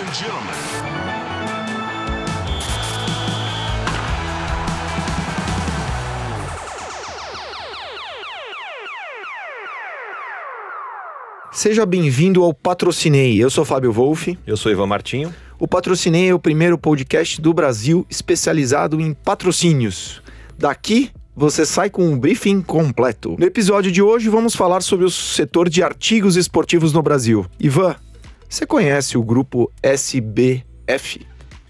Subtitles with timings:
[0.00, 0.54] and gentlemen.
[11.52, 13.42] Seja bem-vindo ao Patrocinei.
[13.42, 14.38] Eu sou Fábio Wolff.
[14.46, 15.34] Eu sou Ivan Martinho.
[15.58, 20.22] O Patrocinei é o primeiro podcast do Brasil especializado em patrocínios.
[20.56, 23.36] Daqui você sai com um briefing completo.
[23.38, 27.44] No episódio de hoje vamos falar sobre o setor de artigos esportivos no Brasil.
[27.58, 27.96] Ivan,
[28.50, 31.24] você conhece o grupo SBF?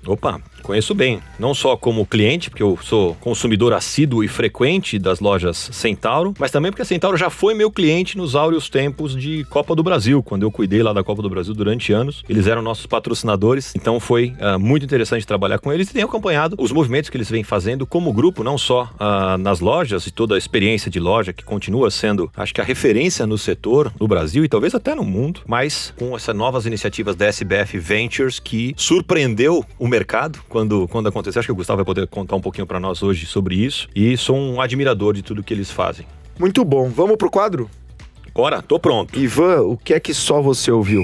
[0.06, 5.20] Opa, Conheço bem, não só como cliente, porque eu sou consumidor assíduo e frequente das
[5.20, 9.44] lojas Centauro, mas também porque a Centauro já foi meu cliente nos áureos tempos de
[9.44, 12.22] Copa do Brasil, quando eu cuidei lá da Copa do Brasil durante anos.
[12.28, 16.56] Eles eram nossos patrocinadores, então foi uh, muito interessante trabalhar com eles e tenho acompanhado
[16.58, 20.34] os movimentos que eles vêm fazendo como grupo, não só uh, nas lojas e toda
[20.34, 24.44] a experiência de loja, que continua sendo, acho que a referência no setor no Brasil
[24.44, 29.64] e talvez até no mundo, mas com essas novas iniciativas da SBF Ventures que surpreendeu
[29.78, 31.40] o mercado quando, quando aconteceu.
[31.40, 33.88] Acho que o Gustavo vai poder contar um pouquinho para nós hoje sobre isso.
[33.96, 36.06] E sou um admirador de tudo que eles fazem.
[36.38, 36.90] Muito bom.
[36.90, 37.70] Vamos pro quadro?
[38.34, 39.18] Bora, tô pronto.
[39.18, 41.02] Ivan, o que é que só você ouviu?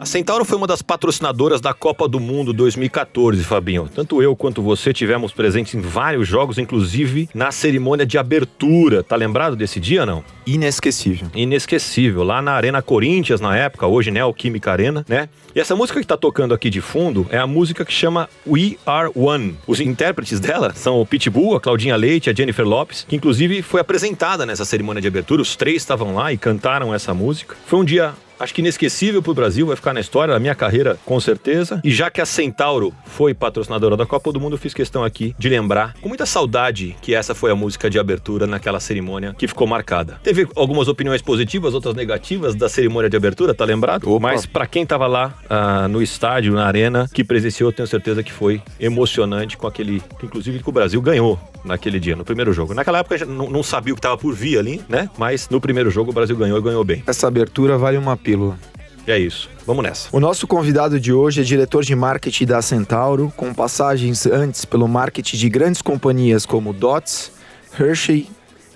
[0.00, 3.86] A Centauro foi uma das patrocinadoras da Copa do Mundo 2014, Fabinho.
[3.94, 9.02] Tanto eu quanto você tivemos presentes em vários jogos, inclusive na cerimônia de abertura.
[9.02, 10.24] Tá lembrado desse dia, não?
[10.46, 11.28] Inesquecível.
[11.34, 12.24] Inesquecível.
[12.24, 15.28] Lá na Arena Corinthians, na época, hoje Neoquímica Arena, né?
[15.54, 18.76] E essa música que tá tocando aqui de fundo é a música que chama We
[18.86, 19.58] Are One.
[19.66, 23.82] Os intérpretes dela são o Pitbull, a Claudinha Leite, a Jennifer Lopes, que inclusive foi
[23.82, 25.42] apresentada nessa cerimônia de abertura.
[25.42, 27.54] Os três estavam lá e cantaram essa música.
[27.66, 30.54] Foi um dia acho que inesquecível para o Brasil, vai ficar na história, na minha
[30.54, 31.80] carreira, com certeza.
[31.84, 35.34] E já que a Centauro foi patrocinadora da Copa do Mundo, eu fiz questão aqui
[35.38, 39.46] de lembrar, com muita saudade, que essa foi a música de abertura naquela cerimônia que
[39.46, 40.18] ficou marcada.
[40.22, 44.10] Teve algumas opiniões positivas, outras negativas da cerimônia de abertura, tá lembrado?
[44.10, 44.28] Opa.
[44.28, 48.32] Mas para quem tava lá uh, no estádio, na arena, que presenciou, tenho certeza que
[48.32, 52.74] foi emocionante com aquele, que inclusive que o Brasil ganhou naquele dia, no primeiro jogo.
[52.74, 55.10] Naquela época não, não sabia o que estava por vir ali, né?
[55.18, 57.02] Mas no primeiro jogo o Brasil ganhou e ganhou bem.
[57.06, 58.56] Essa abertura vale uma pílula.
[59.06, 59.48] E é isso.
[59.66, 60.08] Vamos nessa.
[60.12, 64.86] O nosso convidado de hoje é diretor de marketing da Centauro, com passagens antes pelo
[64.86, 67.32] marketing de grandes companhias como Dots,
[67.78, 68.28] Hershey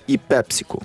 [0.07, 0.81] e PepsiCo.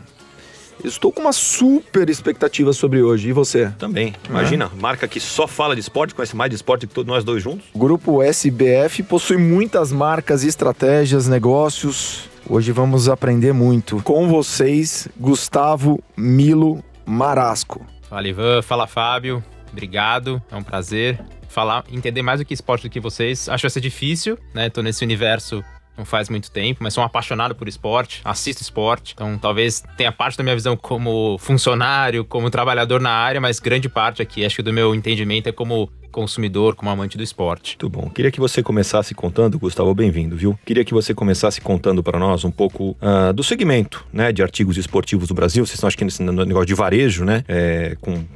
[0.84, 3.28] Estou com uma super expectativa sobre hoje.
[3.28, 3.70] E você?
[3.78, 4.14] Também.
[4.28, 4.80] Imagina, é.
[4.80, 7.66] marca que só fala de esporte, conhece mais de esporte que todos nós dois juntos.
[7.74, 12.30] O grupo SBF possui muitas marcas, estratégias, negócios.
[12.48, 14.00] Hoje vamos aprender muito.
[14.02, 17.84] Com vocês, Gustavo Milo Marasco.
[18.10, 19.40] Fala Ivan, fala Fábio,
[19.70, 23.48] obrigado, é um prazer falar, entender mais do que esporte do que vocês.
[23.48, 24.68] Acho que vai difícil, né?
[24.68, 25.64] Tô nesse universo
[25.96, 30.10] não faz muito tempo, mas sou um apaixonado por esporte, assisto esporte, então talvez tenha
[30.10, 34.56] parte da minha visão como funcionário, como trabalhador na área, mas grande parte aqui, acho
[34.56, 37.76] que do meu entendimento é como consumidor, como amante do esporte.
[37.80, 38.10] Muito bom.
[38.10, 40.58] Queria que você começasse contando, Gustavo, bem-vindo, viu?
[40.64, 44.76] Queria que você começasse contando para nós um pouco uh, do segmento, né, de artigos
[44.76, 45.64] esportivos do Brasil.
[45.64, 48.26] Vocês estão, acho que nesse negócio de varejo, né, é, com, um,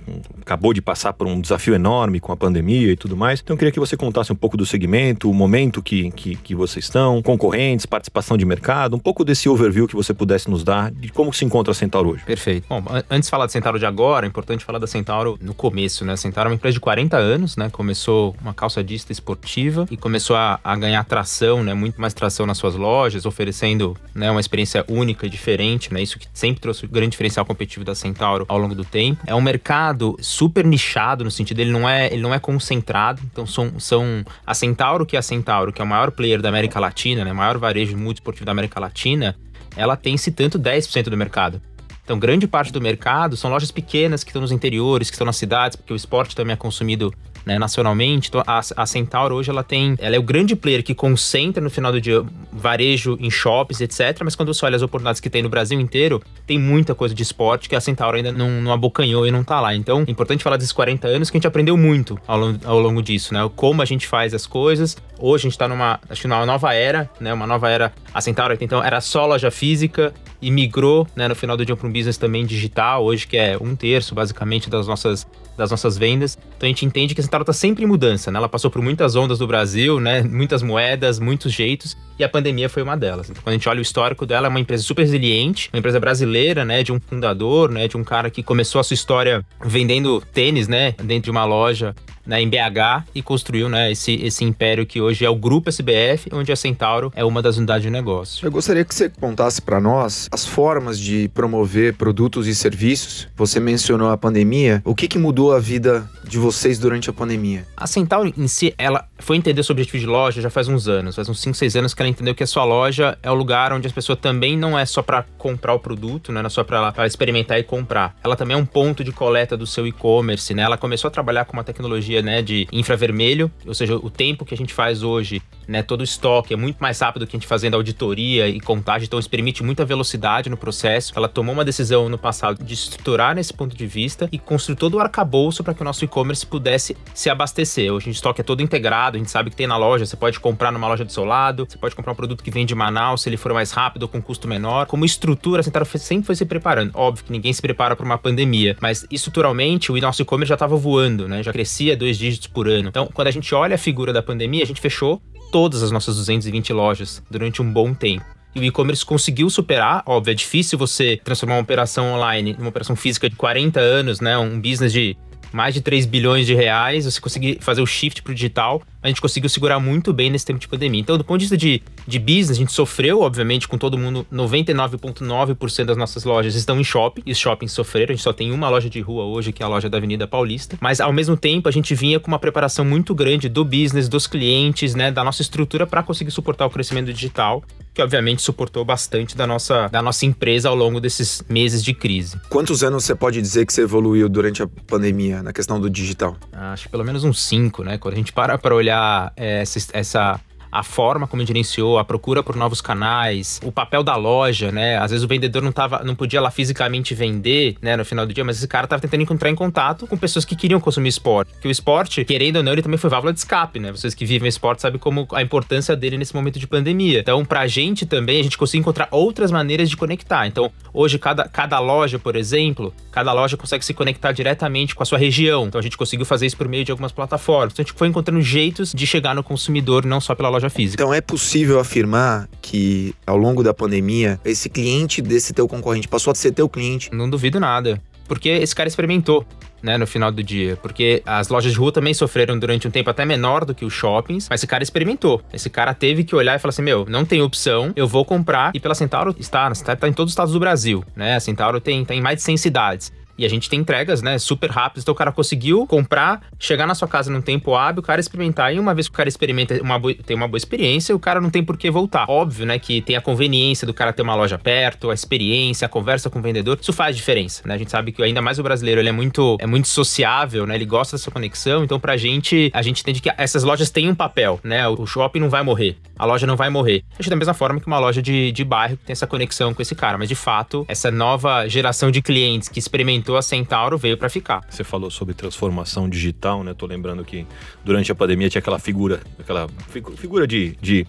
[0.41, 3.41] acabou de passar por um desafio enorme com a pandemia e tudo mais.
[3.41, 6.85] Então, queria que você contasse um pouco do segmento, o momento que, que, que vocês
[6.85, 11.11] estão, concorrentes, participação de mercado, um pouco desse overview que você pudesse nos dar de
[11.11, 12.25] como se encontra a Centauro hoje.
[12.25, 12.67] Perfeito.
[12.69, 16.05] Bom, antes de falar da Centauro de agora, é importante falar da Centauro no começo,
[16.05, 16.13] né?
[16.13, 17.64] A Centauro é uma empresa de 40 anos, né?
[17.65, 17.71] Né?
[17.71, 21.75] Começou uma calçadista esportiva e começou a, a, ganhar tração, né?
[21.75, 26.03] Muito mais tração nas suas lojas, oferecendo né, uma experiência única e diferente, né?
[26.03, 29.23] Isso que sempre trouxe o grande diferencial competitivo da Centauro ao longo do tempo.
[29.27, 33.21] É um mercado super nichado no sentido ele não é ele não é concentrado.
[33.25, 36.49] Então são, são a Centauro que é a Centauro, que é o maior player da
[36.49, 37.33] América Latina, né?
[37.33, 39.37] Maior varejo multiesportivo da América Latina.
[39.77, 41.61] Ela tem se tanto 10% do mercado.
[42.05, 45.37] Então, grande parte do mercado são lojas pequenas que estão nos interiores, que estão nas
[45.37, 47.13] cidades, porque o esporte também é consumido
[47.45, 48.29] né, nacionalmente.
[48.29, 51.71] Então, a, a Centauro hoje ela tem, ela é o grande player que concentra no
[51.71, 54.21] final do dia varejo em shops, etc.
[54.25, 57.23] Mas quando você olha as oportunidades que tem no Brasil inteiro, tem muita coisa de
[57.23, 59.75] esporte que a Centauro ainda não, não abocanhou e não tá lá.
[59.75, 62.79] Então, é importante falar desses 40 anos que a gente aprendeu muito ao longo, ao
[62.79, 63.49] longo disso, né?
[63.55, 64.97] Como a gente faz as coisas.
[65.19, 67.33] Hoje a gente tá numa, acho que numa nova era, né?
[67.33, 67.93] Uma nova era.
[68.13, 71.87] A Centauro então era só loja física e migrou, né, no final do dia para
[71.89, 76.39] um business também digital, hoje que é um terço basicamente das nossas das nossas vendas.
[76.57, 78.39] Então a gente entende que a Centauro está sempre em mudança, né?
[78.39, 80.23] Ela passou por muitas ondas do Brasil, né?
[80.23, 83.31] Muitas moedas, muitos jeitos, e a pandemia foi uma delas.
[83.31, 85.99] Então, quando a gente olha o histórico dela, é uma empresa super resiliente, uma empresa
[85.99, 86.83] brasileira, né?
[86.83, 87.89] De um fundador, né?
[87.89, 90.93] De um cara que começou a sua história vendendo tênis, né?
[91.03, 91.95] Dentro de uma loja
[92.27, 96.29] né, em BH e construiu né, esse, esse império que hoje é o Grupo SBF,
[96.33, 98.47] onde a Centauro é uma das unidades de negócio.
[98.47, 103.29] Eu gostaria que você contasse para nós as formas de promover produtos e serviços.
[103.37, 104.83] Você mencionou a pandemia.
[104.85, 107.67] O que, que mudou a vida de vocês durante a pandemia?
[107.77, 111.17] A Centauro em si, ela foi entender seu objetivo de loja já faz uns anos,
[111.17, 113.73] faz uns 5, 6 anos que ela entendeu que a sua loja é o lugar
[113.73, 116.63] onde as pessoas também não é só para comprar o produto, né, não é só
[116.63, 118.15] para experimentar e comprar.
[118.23, 120.63] Ela também é um ponto de coleta do seu e-commerce, né?
[120.63, 124.53] Ela começou a trabalhar com uma tecnologia, né, de infravermelho, ou seja, o tempo que
[124.53, 127.47] a gente faz hoje, né, todo o estoque é muito mais rápido que a gente
[127.47, 131.13] fazendo auditoria e contagem, então isso permite muita velocidade no processo.
[131.17, 134.95] Ela tomou uma decisão no passado de estruturar nesse ponto de vista e construir todo
[134.95, 137.93] o arcabouço para que o nosso e-commerce pudesse se abastecer.
[137.93, 140.39] Hoje o estoque é todo integrado, a gente sabe que tem na loja, você pode
[140.41, 143.23] comprar numa loja do seu lado, você pode comprar um produto que vem de Manaus,
[143.23, 144.87] se ele for mais rápido com custo menor.
[144.87, 146.91] Como estrutura, a Central sempre foi se preparando.
[146.95, 150.77] Óbvio que ninguém se prepara para uma pandemia, mas estruturalmente o nosso e-commerce já estava
[150.77, 151.43] voando, né?
[151.43, 152.89] Já crescia dois dígitos por ano.
[152.89, 156.17] Então, quando a gente olha a figura da pandemia, a gente fechou todas as nossas
[156.17, 158.25] 220 lojas durante um bom tempo.
[158.55, 160.03] E o e-commerce conseguiu superar.
[160.07, 164.39] Óbvio, é difícil você transformar uma operação online numa operação física de 40 anos, né?
[164.39, 165.17] Um business de
[165.53, 169.09] mais de 3 bilhões de reais, você conseguir fazer o shift para o digital, a
[169.09, 170.99] gente conseguiu segurar muito bem nesse tempo de pandemia.
[170.99, 174.27] Então, do ponto de vista de, de business, a gente sofreu, obviamente, com todo mundo,
[174.33, 178.51] 99,9% das nossas lojas estão em shopping, e os shoppings sofreram, a gente só tem
[178.51, 181.37] uma loja de rua hoje, que é a loja da Avenida Paulista, mas ao mesmo
[181.37, 185.23] tempo a gente vinha com uma preparação muito grande do business, dos clientes, né, da
[185.23, 187.63] nossa estrutura para conseguir suportar o crescimento digital
[187.95, 192.41] que obviamente suportou bastante da nossa, da nossa empresa ao longo desses meses de crise.
[192.51, 196.37] Quantos anos você pode dizer que você evoluiu durante a pandemia na questão do digital?
[196.53, 197.97] Acho que pelo menos uns cinco, né?
[197.97, 198.94] Quando a gente para para olhar
[199.37, 200.41] é, essa, essa
[200.75, 204.99] a forma como gerenciou, a procura por novos canais, o papel da loja, né?
[204.99, 208.35] Às vezes o vendedor não, tava, não podia lá fisicamente vender, né, no final do
[208.35, 211.53] dia, mas esse cara tava tentando entrar em contato com pessoas que queriam consumir esporte.
[211.53, 213.93] Porque o esporte, querendo ou não, ele também foi válvula de escape, né?
[213.93, 217.21] Vocês que vivem esporte sabem como a importância dele nesse momento de pandemia.
[217.21, 220.49] Então, pra gente também, a gente conseguiu encontrar outras maneiras de conectar.
[220.49, 225.07] Então, hoje, cada, cada loja, por exemplo, cada loja consegue se conectar diretamente com a
[225.07, 225.67] sua região.
[225.67, 227.73] Então, a gente conseguiu fazer isso por meio de algumas plataformas.
[227.73, 230.71] Então, a gente foi encontrando jeitos de chegar no consumidor, não só pela loja loja
[230.71, 231.03] física.
[231.03, 236.31] Então é possível afirmar que ao longo da pandemia, esse cliente desse teu concorrente passou
[236.31, 237.11] a ser teu cliente?
[237.13, 238.01] Não duvido nada.
[238.27, 239.45] Porque esse cara experimentou.
[239.83, 240.79] Né, no final do dia.
[240.79, 243.93] Porque as lojas de rua também sofreram durante um tempo até menor do que os
[243.93, 245.43] shoppings, mas esse cara experimentou.
[245.53, 248.71] Esse cara teve que olhar e falar assim: meu, não tem opção, eu vou comprar.
[248.75, 251.37] E pela Centauro está, está em todos os estados do Brasil, né?
[251.37, 253.13] A Centauro tem, tem mais de 100 cidades.
[253.37, 255.03] E a gente tem entregas, né, super rápidas.
[255.05, 258.75] Então o cara conseguiu comprar, chegar na sua casa num tempo hábil, o cara experimentar.
[258.75, 261.51] E uma vez que o cara experimenta, uma tem uma boa experiência, o cara não
[261.51, 262.27] tem por que voltar.
[262.29, 265.89] Óbvio, né, que tem a conveniência do cara ter uma loja perto, a experiência, a
[265.89, 266.79] conversa com o vendedor.
[266.81, 267.75] Isso faz diferença, né?
[267.75, 270.75] A gente sabe que ainda mais o brasileiro, ele é muito, é muito sociável, né?
[270.75, 271.85] Ele gosta dessa conexão.
[271.85, 274.87] Então, pra gente, a gente entende que essas lojas têm um papel, né?
[274.89, 277.05] O shopping não vai morrer, a loja não vai morrer.
[277.19, 279.83] Acho da mesma forma que uma loja de, de bairro que tem essa conexão com
[279.83, 280.19] esse cara.
[280.19, 284.63] Mas, de fato, essa nova geração de clientes que experimentam a Centauro veio para ficar.
[284.69, 286.75] Você falou sobre transformação digital, né?
[286.75, 287.47] Tô lembrando que
[287.85, 289.69] durante a pandemia tinha aquela figura, aquela
[290.17, 291.07] figura de, de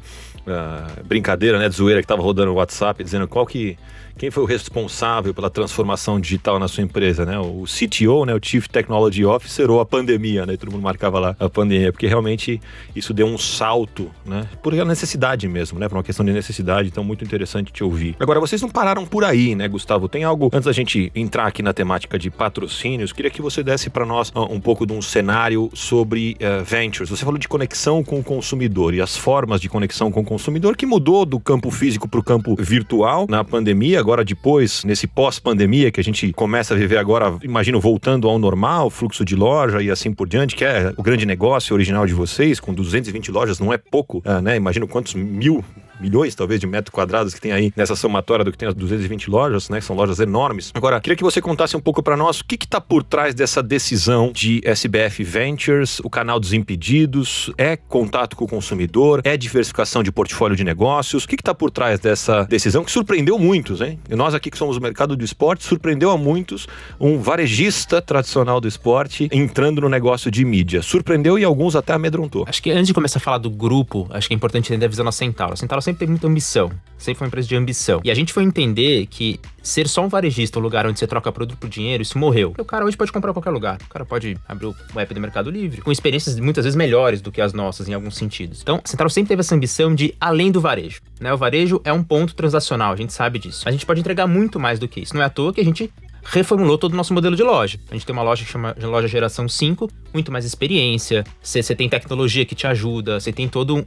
[0.48, 3.78] uh, brincadeira, né, de zoeira que tava rodando no WhatsApp, dizendo qual que
[4.18, 7.38] quem foi o responsável pela transformação digital na sua empresa, né?
[7.38, 8.34] O CTO, né?
[8.34, 10.56] O Chief Technology Officer ou a pandemia, né?
[10.56, 12.62] Todo mundo marcava lá a pandemia, porque realmente
[12.96, 14.48] isso deu um salto, né?
[14.64, 15.90] Por necessidade mesmo, né?
[15.90, 18.16] Por uma questão de necessidade, então muito interessante te ouvir.
[18.20, 20.08] Agora, vocês não pararam por aí, né, Gustavo?
[20.08, 23.90] Tem algo, antes da gente entrar aqui na temática de patrocínios, queria que você desse
[23.90, 27.10] para nós uh, um pouco de um cenário sobre uh, ventures.
[27.10, 30.78] Você falou de conexão com o consumidor e as formas de conexão com o consumidor
[30.78, 35.92] que mudou do campo físico para o campo virtual na pandemia agora depois, nesse pós-pandemia
[35.92, 39.90] que a gente começa a viver agora, imagino, voltando ao normal, fluxo de loja e
[39.90, 43.74] assim por diante, que é o grande negócio original de vocês, com 220 lojas, não
[43.74, 44.56] é pouco, uh, né?
[44.58, 45.66] Imagino quantos mil
[46.00, 49.30] milhões, talvez, de metros quadrados que tem aí nessa somatória do que tem as 220
[49.30, 49.82] lojas, né?
[49.82, 50.72] São lojas enormes.
[50.74, 53.62] Agora, queria que você contasse um pouco para nós o que está por trás dessa
[53.62, 60.04] decisão de SBF Ventures, o canal dos impedidos, é contato com o consumidor, é diversificação
[60.04, 61.24] de portfólio de negócios.
[61.24, 64.00] O que está por trás dessa decisão que surpreendeu muitos, hein?
[64.10, 66.68] E nós aqui que somos o mercado do esporte, surpreendeu a muitos
[67.00, 70.82] um varejista tradicional do esporte entrando no negócio de mídia.
[70.82, 72.46] Surpreendeu e alguns até amedrontou.
[72.48, 74.90] Acho que antes de começar a falar do grupo, acho que é importante entender a
[74.90, 75.54] visão da Centauro.
[75.54, 78.02] A Centauro sempre teve muita ambição, sempre foi uma empresa de ambição.
[78.04, 81.32] E a gente foi entender que ser só um varejista, um lugar onde você troca
[81.32, 82.54] produto por dinheiro, isso morreu.
[82.58, 83.78] o cara hoje pode comprar em qualquer lugar.
[83.86, 87.32] O cara pode abrir o app do Mercado Livre, com experiências muitas vezes melhores do
[87.32, 88.62] que as nossas em alguns sentidos.
[88.62, 91.02] Então, a Central sempre teve essa ambição de além do varejo.
[91.20, 91.32] Né?
[91.32, 93.68] O varejo é um ponto transacional, a gente sabe disso.
[93.68, 95.14] A gente pode entregar muito mais do que isso.
[95.14, 95.92] Não é à toa que a gente
[96.26, 97.80] reformulou todo o nosso modelo de loja.
[97.90, 101.88] A gente tem uma loja que chama loja geração 5, muito mais experiência, você tem
[101.88, 103.84] tecnologia que te ajuda, você tem todo um,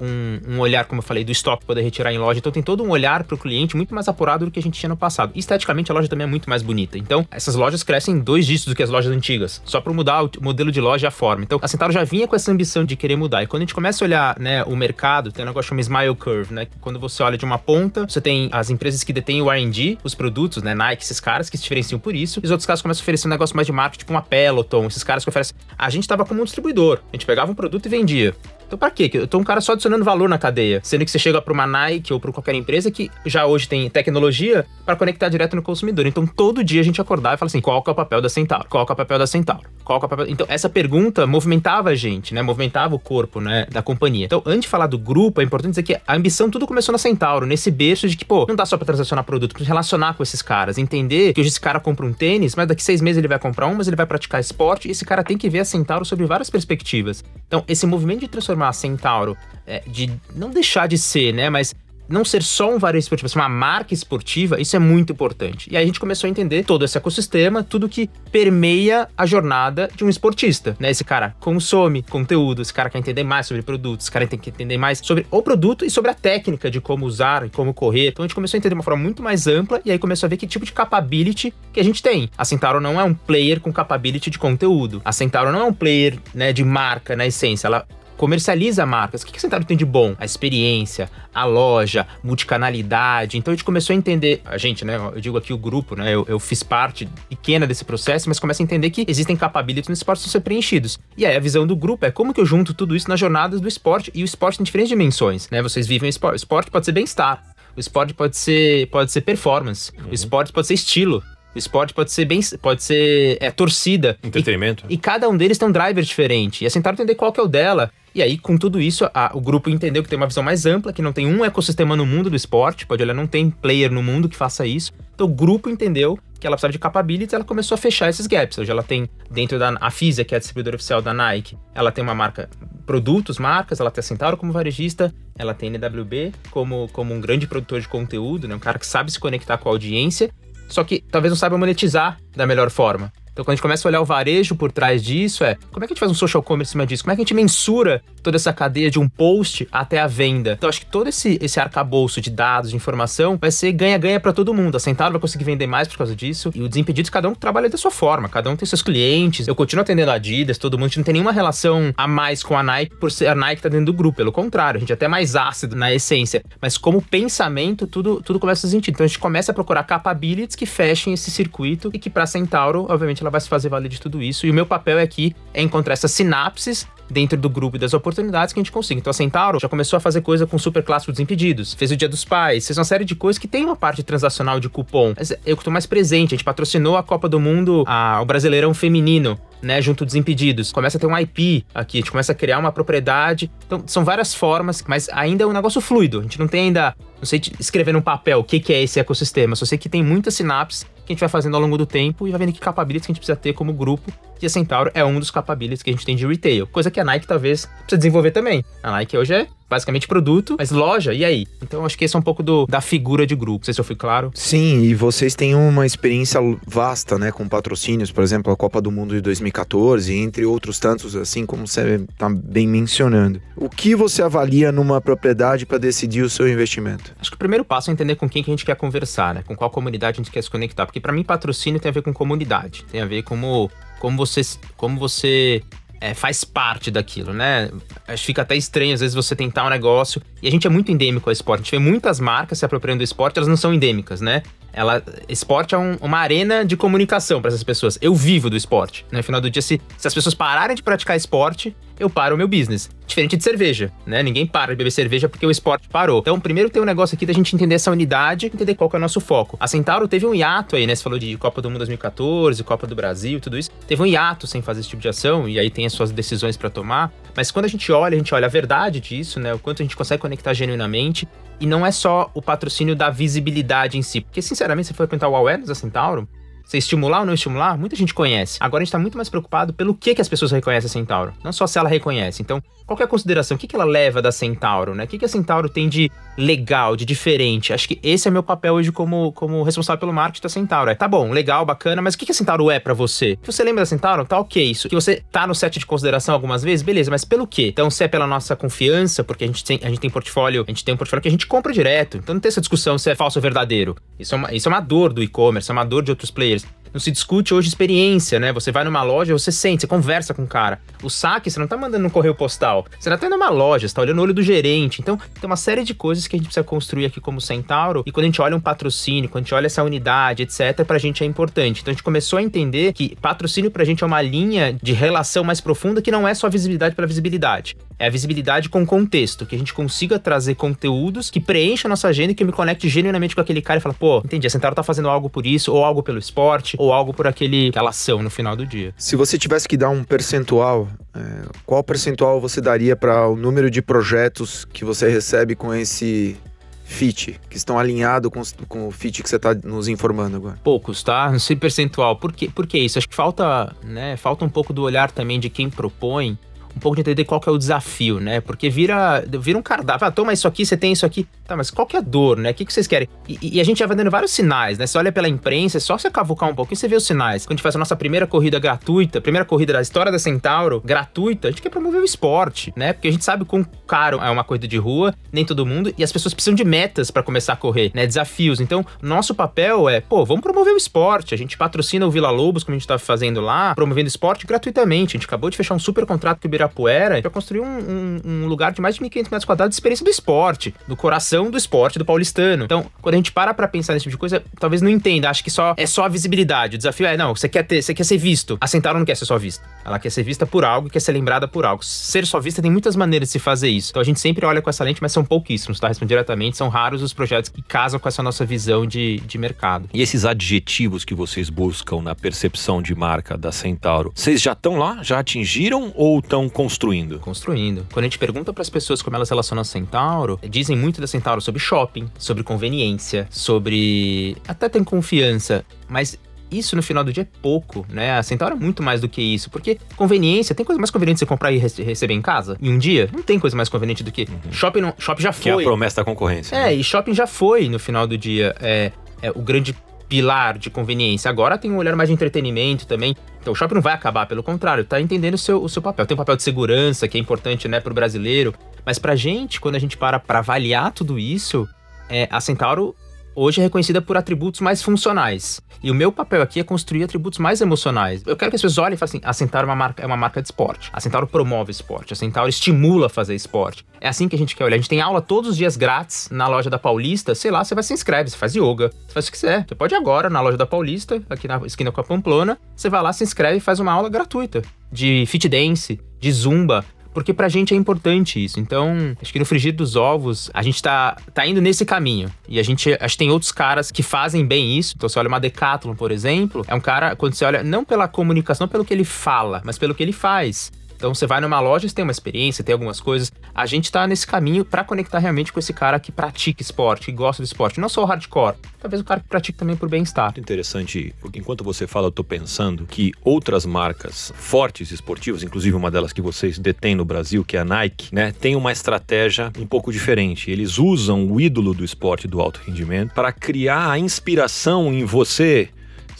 [0.00, 2.82] um, um, olhar, como eu falei, do estoque poder retirar em loja, então tem todo
[2.84, 5.32] um olhar para o cliente muito mais apurado do que a gente tinha no passado.
[5.34, 6.98] Esteticamente a loja também é muito mais bonita.
[6.98, 10.30] Então, essas lojas crescem dois dígitos do que as lojas antigas, só para mudar o
[10.40, 11.44] modelo de loja e a forma.
[11.44, 13.42] Então, a Centauro já vinha com essa ambição de querer mudar.
[13.42, 16.14] E quando a gente começa a olhar né, o mercado, tem um negócio chamado Smile
[16.14, 16.66] Curve, né?
[16.80, 20.14] Quando você olha de uma ponta, você tem as empresas que detêm o R&D, os
[20.14, 23.28] produtos, né, Nike, esses caras que diferenciam por isso, os outros caras começam a oferecer
[23.28, 25.56] um negócio mais de marketing, tipo uma Peloton, esses caras que oferecem.
[25.78, 26.98] A gente estava como um distribuidor.
[27.12, 28.34] A gente pegava um produto e vendia.
[28.70, 29.10] Então, para quê?
[29.12, 30.80] Eu tô um cara só adicionando valor na cadeia.
[30.84, 33.90] Sendo que você chega para uma Nike ou para qualquer empresa que já hoje tem
[33.90, 36.06] tecnologia para conectar direto no consumidor.
[36.06, 38.66] Então, todo dia a gente acordava e falava assim: qual é o papel da Centauro?
[38.68, 39.68] Qual é o papel da Centauro?
[39.82, 40.26] Qual é o papel.
[40.28, 42.42] Então, essa pergunta movimentava a gente, né?
[42.42, 43.66] Movimentava o corpo, né?
[43.72, 44.26] Da companhia.
[44.26, 46.98] Então, antes de falar do grupo, é importante dizer que a ambição tudo começou na
[46.98, 50.22] Centauro, nesse berço de que, pô, não dá só para transacionar produto, pra relacionar com
[50.22, 53.26] esses caras, entender que hoje esse cara compra um tênis, mas daqui seis meses ele
[53.26, 55.64] vai comprar um, mas ele vai praticar esporte, e esse cara tem que ver a
[55.64, 57.24] Centauro sobre várias perspectivas.
[57.48, 58.28] Então, esse movimento de
[58.60, 59.36] transformar a Centauro
[59.66, 61.48] é, de não deixar de ser, né?
[61.48, 61.74] Mas
[62.10, 65.70] não ser só um varejo esportivo, ser uma marca esportiva, isso é muito importante.
[65.70, 69.88] E aí a gente começou a entender todo esse ecossistema, tudo que permeia a jornada
[69.94, 70.90] de um esportista, né?
[70.90, 74.50] Esse cara consome conteúdo, esse cara quer entender mais sobre produtos, esse cara tem que
[74.50, 78.08] entender mais sobre o produto e sobre a técnica de como usar e como correr.
[78.08, 80.26] Então a gente começou a entender de uma forma muito mais ampla e aí começou
[80.26, 82.28] a ver que tipo de capability que a gente tem.
[82.36, 85.00] A Centauro não é um player com capability de conteúdo.
[85.04, 87.68] A Centauro não é um player, né, de marca na essência.
[87.68, 87.86] Ela
[88.20, 89.22] comercializa marcas.
[89.22, 90.14] O que a Centauro tem de bom?
[90.18, 93.38] A experiência, a loja, multicanalidade.
[93.38, 94.96] Então a gente começou a entender, a gente, né?
[94.96, 96.14] Eu digo aqui o grupo, né?
[96.14, 99.94] Eu, eu fiz parte pequena desse processo, mas começa a entender que existem capabilities no
[99.94, 100.98] esporte a ser preenchidos.
[101.16, 103.58] E aí a visão do grupo é como que eu junto tudo isso nas jornadas
[103.58, 104.10] do esporte.
[104.14, 105.62] E o esporte tem diferentes dimensões, né?
[105.62, 106.34] Vocês vivem o esporte.
[106.34, 107.42] O esporte pode ser bem-estar.
[107.74, 109.92] O esporte pode ser, pode ser performance.
[109.96, 110.10] Uhum.
[110.10, 111.22] O esporte pode ser estilo.
[111.54, 114.16] O esporte pode ser bem, pode ser é, torcida.
[114.22, 114.84] Entretenimento.
[114.88, 116.62] E, e, cada um deles tem um driver diferente.
[116.62, 117.90] E é tentar entender qual que é o dela.
[118.14, 120.92] E aí, com tudo isso, a, o grupo entendeu que tem uma visão mais ampla,
[120.92, 124.02] que não tem um ecossistema no mundo do esporte, pode olhar, não tem player no
[124.02, 124.92] mundo que faça isso.
[125.14, 128.58] Então o grupo entendeu que ela precisava de capabilities, ela começou a fechar esses gaps.
[128.58, 131.92] Hoje ela tem dentro da a Fisia, que é a distribuidora oficial da Nike, ela
[131.92, 132.48] tem uma marca,
[132.86, 137.20] produtos, marcas, ela tem a Centauro como varejista, ela tem a NWB como, como um
[137.20, 140.30] grande produtor de conteúdo, né, um cara que sabe se conectar com a audiência,
[140.68, 143.12] só que talvez não saiba monetizar da melhor forma.
[143.32, 145.86] Então, quando a gente começa a olhar o varejo por trás disso, é como é
[145.86, 147.02] que a gente faz um social commerce em cima disso?
[147.02, 150.54] Como é que a gente mensura toda essa cadeia de um post até a venda?
[150.58, 154.32] Então, acho que todo esse, esse arcabouço de dados, de informação, vai ser ganha-ganha para
[154.32, 154.76] todo mundo.
[154.76, 156.50] A Centauro vai conseguir vender mais por causa disso.
[156.54, 159.48] E o Desimpedidos, cada um trabalha da sua forma, cada um tem seus clientes.
[159.48, 160.86] Eu continuo atendendo a Adidas, todo mundo.
[160.86, 163.62] A gente não tem nenhuma relação a mais com a Nike por ser a Nike
[163.62, 164.16] tá dentro do grupo.
[164.16, 166.42] Pelo contrário, a gente é até mais ácido na essência.
[166.60, 168.90] Mas como pensamento, tudo, tudo começa a sentir.
[168.90, 172.86] Então, a gente começa a procurar capabilities que fechem esse circuito e que para Centauro,
[172.88, 174.46] obviamente, ela ela vai se fazer valer de tudo isso.
[174.46, 178.52] E o meu papel aqui é encontrar essas sinapses dentro do grupo e das oportunidades
[178.52, 179.00] que a gente consiga.
[179.00, 182.08] Então a Centauro já começou a fazer coisa com super clássico Desimpedidos, fez o Dia
[182.08, 185.14] dos Pais, fez uma série de coisas que tem uma parte transacional de cupom.
[185.16, 188.24] Mas eu que tô mais presente, a gente patrocinou a Copa do Mundo, a, o
[188.24, 189.38] Brasileirão Feminino.
[189.62, 190.72] Né, junto dos impedidos.
[190.72, 193.50] Começa a ter um IP aqui, a gente começa a criar uma propriedade.
[193.66, 196.20] Então, são várias formas, mas ainda é um negócio fluido.
[196.20, 198.98] A gente não tem ainda, não sei escrever num papel o que, que é esse
[198.98, 201.86] ecossistema, só sei que tem muitas sinapses que a gente vai fazendo ao longo do
[201.86, 204.12] tempo e vai vendo que capabilities que a gente precisa ter como grupo.
[204.40, 207.00] E a Centauro é um dos capabilities que a gente tem de retail, coisa que
[207.00, 208.64] a Nike talvez precisa desenvolver também.
[208.82, 211.46] A Nike hoje é basicamente produto, mas loja, e aí?
[211.62, 213.60] Então acho que esse é um pouco do, da figura de grupo.
[213.60, 214.32] Não sei se eu fui claro.
[214.34, 218.90] Sim, e vocês têm uma experiência vasta, né, com patrocínios, por exemplo, a Copa do
[218.90, 223.40] Mundo de 2014, entre outros tantos, assim como você está bem mencionando.
[223.56, 227.14] O que você avalia numa propriedade para decidir o seu investimento?
[227.20, 229.44] Acho que o primeiro passo é entender com quem que a gente quer conversar, né?
[229.46, 232.02] Com qual comunidade a gente quer se conectar, porque para mim patrocínio tem a ver
[232.02, 234.40] com comunidade, tem a ver como como você
[234.76, 235.62] como você
[236.00, 237.70] é, faz parte daquilo, né?
[238.08, 240.22] Acho que fica até estranho às vezes você tentar um negócio.
[240.42, 241.60] E a gente é muito endêmico ao esporte.
[241.60, 244.42] A gente vê muitas marcas se apropriando do esporte, elas não são endêmicas, né?
[244.72, 247.98] Ela, esporte é um, uma arena de comunicação para essas pessoas.
[248.00, 249.04] Eu vivo do esporte.
[249.10, 249.18] Né?
[249.18, 252.38] No final do dia, se, se as pessoas pararem de praticar esporte, eu paro o
[252.38, 252.88] meu business.
[253.10, 254.22] Diferente de cerveja, né?
[254.22, 256.20] Ninguém para de beber cerveja porque o esporte parou.
[256.20, 259.00] Então, primeiro tem um negócio aqui da gente entender essa unidade, entender qual é o
[259.00, 259.56] nosso foco.
[259.58, 260.94] A Centauro teve um hiato aí, né?
[260.94, 263.68] Você falou de Copa do Mundo 2014, Copa do Brasil, tudo isso.
[263.88, 266.56] Teve um hiato sem fazer esse tipo de ação e aí tem as suas decisões
[266.56, 267.12] para tomar.
[267.36, 269.52] Mas quando a gente olha, a gente olha a verdade disso, né?
[269.52, 271.26] O quanto a gente consegue conectar genuinamente
[271.60, 274.20] E não é só o patrocínio da visibilidade em si.
[274.20, 276.28] Porque, sinceramente, se for perguntar o awareness da Centauro,
[276.70, 278.56] você estimular ou não estimular, muita gente conhece.
[278.60, 281.32] Agora a gente está muito mais preocupado pelo que, que as pessoas reconhecem a Centauro.
[281.42, 282.42] Não só se ela reconhece.
[282.42, 283.56] Então, qual é a consideração?
[283.56, 285.02] O que, que ela leva da Centauro, né?
[285.02, 286.08] O que, que a Centauro tem de
[286.40, 287.72] legal, de diferente?
[287.72, 290.90] Acho que esse é meu papel hoje como, como responsável pelo marketing da Centauro.
[290.90, 293.38] É, tá bom, legal, bacana, mas o que, que a Centauro é para você?
[293.42, 294.88] Se você lembra da Centauro, tá ok isso.
[294.88, 297.68] Que você tá no set de consideração algumas vezes, beleza, mas pelo quê?
[297.68, 300.70] Então, se é pela nossa confiança, porque a gente tem, a gente tem portfólio, a
[300.70, 302.16] gente tem um portfólio que a gente compra direto.
[302.16, 303.96] Então não tem essa discussão se é falso ou verdadeiro.
[304.18, 306.64] Isso é uma, isso é uma dor do e-commerce, é uma dor de outros players.
[306.92, 308.52] Não se discute hoje experiência, né?
[308.52, 310.80] Você vai numa loja, você sente, você conversa com o cara.
[311.02, 312.84] O saque, você não tá mandando no correio postal.
[312.98, 315.00] Você tá indo numa loja, você tá olhando o olho do gerente.
[315.00, 318.02] Então, tem uma série de coisas que a gente precisa construir aqui como Centauro.
[318.04, 320.98] E quando a gente olha um patrocínio, quando a gente olha essa unidade, etc., pra
[320.98, 321.80] gente é importante.
[321.80, 325.44] Então, a gente começou a entender que patrocínio pra gente é uma linha de relação
[325.44, 327.76] mais profunda que não é só visibilidade pela visibilidade.
[328.00, 332.08] É a visibilidade com contexto, que a gente consiga trazer conteúdos que preencham a nossa
[332.08, 334.74] agenda e que me conecte genuinamente com aquele cara e fala, pô, entendi, a Centauro
[334.74, 338.22] tá fazendo algo por isso, ou algo pelo esporte, ou algo por aquele, aquela ação
[338.22, 338.94] no final do dia.
[338.96, 341.20] Se você tivesse que dar um percentual, é,
[341.66, 346.38] qual percentual você daria para o número de projetos que você recebe com esse
[346.82, 350.58] fit, que estão alinhados com, com, o fit que você está nos informando agora?
[350.64, 351.30] Poucos, tá?
[351.30, 352.16] Não sei percentual.
[352.16, 352.48] Por, quê?
[352.52, 352.96] Por que isso?
[352.96, 356.38] Acho que falta, né, falta um pouco do olhar também de quem propõe
[356.76, 358.40] um pouco de entender qual que é o desafio, né?
[358.40, 360.06] Porque vira, vira um cardápio.
[360.06, 361.26] Ah, toma isso aqui, você tem isso aqui.
[361.46, 362.50] Tá, mas qual que é a dor, né?
[362.50, 363.08] O que, que vocês querem?
[363.28, 364.86] E, e a gente vai dando vários sinais, né?
[364.86, 367.44] Você olha pela imprensa, é só você cavucar um pouquinho, você vê os sinais.
[367.44, 370.80] Quando a gente faz a nossa primeira corrida gratuita, primeira corrida da história da Centauro,
[370.84, 372.92] gratuita, a gente quer promover o esporte, né?
[372.92, 376.04] Porque a gente sabe quão caro é uma corrida de rua, nem todo mundo, e
[376.04, 378.06] as pessoas precisam de metas para começar a correr, né?
[378.06, 378.60] Desafios.
[378.60, 381.34] Então, nosso papel é, pô, vamos promover o esporte.
[381.34, 385.16] A gente patrocina o Vila Lobos, como a gente tá fazendo lá, promovendo esporte gratuitamente.
[385.16, 388.20] A gente acabou de fechar um super contrato com o Ibirapuera para construir um, um,
[388.24, 391.56] um, lugar de mais de 1.500 metros quadrados de experiência do esporte, do coração do
[391.56, 392.64] esporte do paulistano.
[392.64, 395.42] Então, quando a gente para pra pensar nesse tipo de coisa, talvez não entenda, acho
[395.42, 396.74] que só é só a visibilidade.
[396.74, 398.58] O desafio é, não, você quer ter, você quer ser visto.
[398.60, 399.64] A Centauro não quer ser só vista.
[399.84, 401.84] Ela quer ser vista por algo quer ser lembrada por algo.
[401.84, 403.90] Ser só vista tem muitas maneiras de se fazer isso.
[403.90, 405.88] Então a gente sempre olha com essa lente, mas são pouquíssimos, tá?
[405.88, 409.88] Respondendo diretamente, são raros os projetos que casam com essa nossa visão de, de mercado.
[409.94, 414.76] E esses adjetivos que vocês buscam na percepção de marca da Centauro, vocês já estão
[414.76, 415.02] lá?
[415.02, 417.18] Já atingiram ou estão construindo?
[417.18, 417.86] Construindo.
[417.92, 421.06] Quando a gente pergunta para as pessoas como elas relacionam a Centauro, dizem muito da
[421.06, 424.36] Centauro sobre shopping, sobre conveniência, sobre.
[424.46, 426.18] até tem confiança, mas
[426.50, 428.18] isso no final do dia é pouco, né?
[428.18, 431.26] A Centauro é muito mais do que isso, porque conveniência, tem coisa mais conveniente você
[431.26, 433.08] comprar e receber em casa em um dia?
[433.12, 434.22] Não tem coisa mais conveniente do que.
[434.22, 434.52] Uhum.
[434.52, 435.42] Shopping, não, shopping já foi.
[435.42, 436.56] Que é a promessa da concorrência.
[436.56, 436.74] É, né?
[436.74, 438.54] e shopping já foi no final do dia.
[438.60, 438.90] É,
[439.22, 439.74] é o grande
[440.10, 441.30] pilar de conveniência.
[441.30, 443.16] Agora tem um olhar mais de entretenimento também.
[443.40, 446.04] Então o shopping não vai acabar, pelo contrário, tá entendendo o seu, o seu papel.
[446.04, 448.52] Tem um papel de segurança que é importante, né, pro brasileiro.
[448.84, 451.66] Mas pra gente, quando a gente para pra avaliar tudo isso,
[452.08, 452.94] é, a Centauro
[453.34, 455.60] hoje é reconhecida por atributos mais funcionais.
[455.82, 458.22] E o meu papel aqui é construir atributos mais emocionais.
[458.26, 460.16] Eu quero que as pessoas olhem e falem assim: a é uma marca, é uma
[460.16, 460.90] marca de esporte.
[460.92, 462.12] A Centauro promove esporte.
[462.12, 463.84] A Centauro estimula a fazer esporte.
[464.00, 464.74] É assim que a gente quer olhar.
[464.74, 467.34] A gente tem aula todos os dias grátis na loja da Paulista.
[467.34, 469.64] Sei lá, você vai se inscreve, você faz yoga, você faz o que quiser.
[469.66, 472.58] Você pode ir agora na loja da Paulista, aqui na esquina com a Pamplona.
[472.76, 474.62] Você vai lá, se inscreve e faz uma aula gratuita
[474.92, 478.60] de fit dance, de zumba, porque pra gente é importante isso.
[478.60, 482.30] Então, acho que no frigir dos ovos, a gente tá, tá indo nesse caminho.
[482.48, 484.94] E a gente, acho que tem outros caras que fazem bem isso.
[484.96, 488.08] Então, você olha uma Decathlon, por exemplo, é um cara, quando você olha, não pela
[488.08, 490.72] comunicação, não pelo que ele fala, mas pelo que ele faz.
[491.00, 493.32] Então você vai numa loja, você tem uma experiência, tem algumas coisas.
[493.54, 497.12] A gente tá nesse caminho para conectar realmente com esse cara que pratica esporte, que
[497.12, 498.56] gosta do esporte, não só o hardcore.
[498.78, 500.34] Talvez o cara que pratica também por bem-estar.
[500.36, 505.90] Interessante, porque enquanto você fala, eu tô pensando que outras marcas fortes esportivas, inclusive uma
[505.90, 509.66] delas que vocês detêm no Brasil, que é a Nike, né, tem uma estratégia um
[509.66, 510.50] pouco diferente.
[510.50, 515.70] Eles usam o ídolo do esporte do alto rendimento para criar a inspiração em você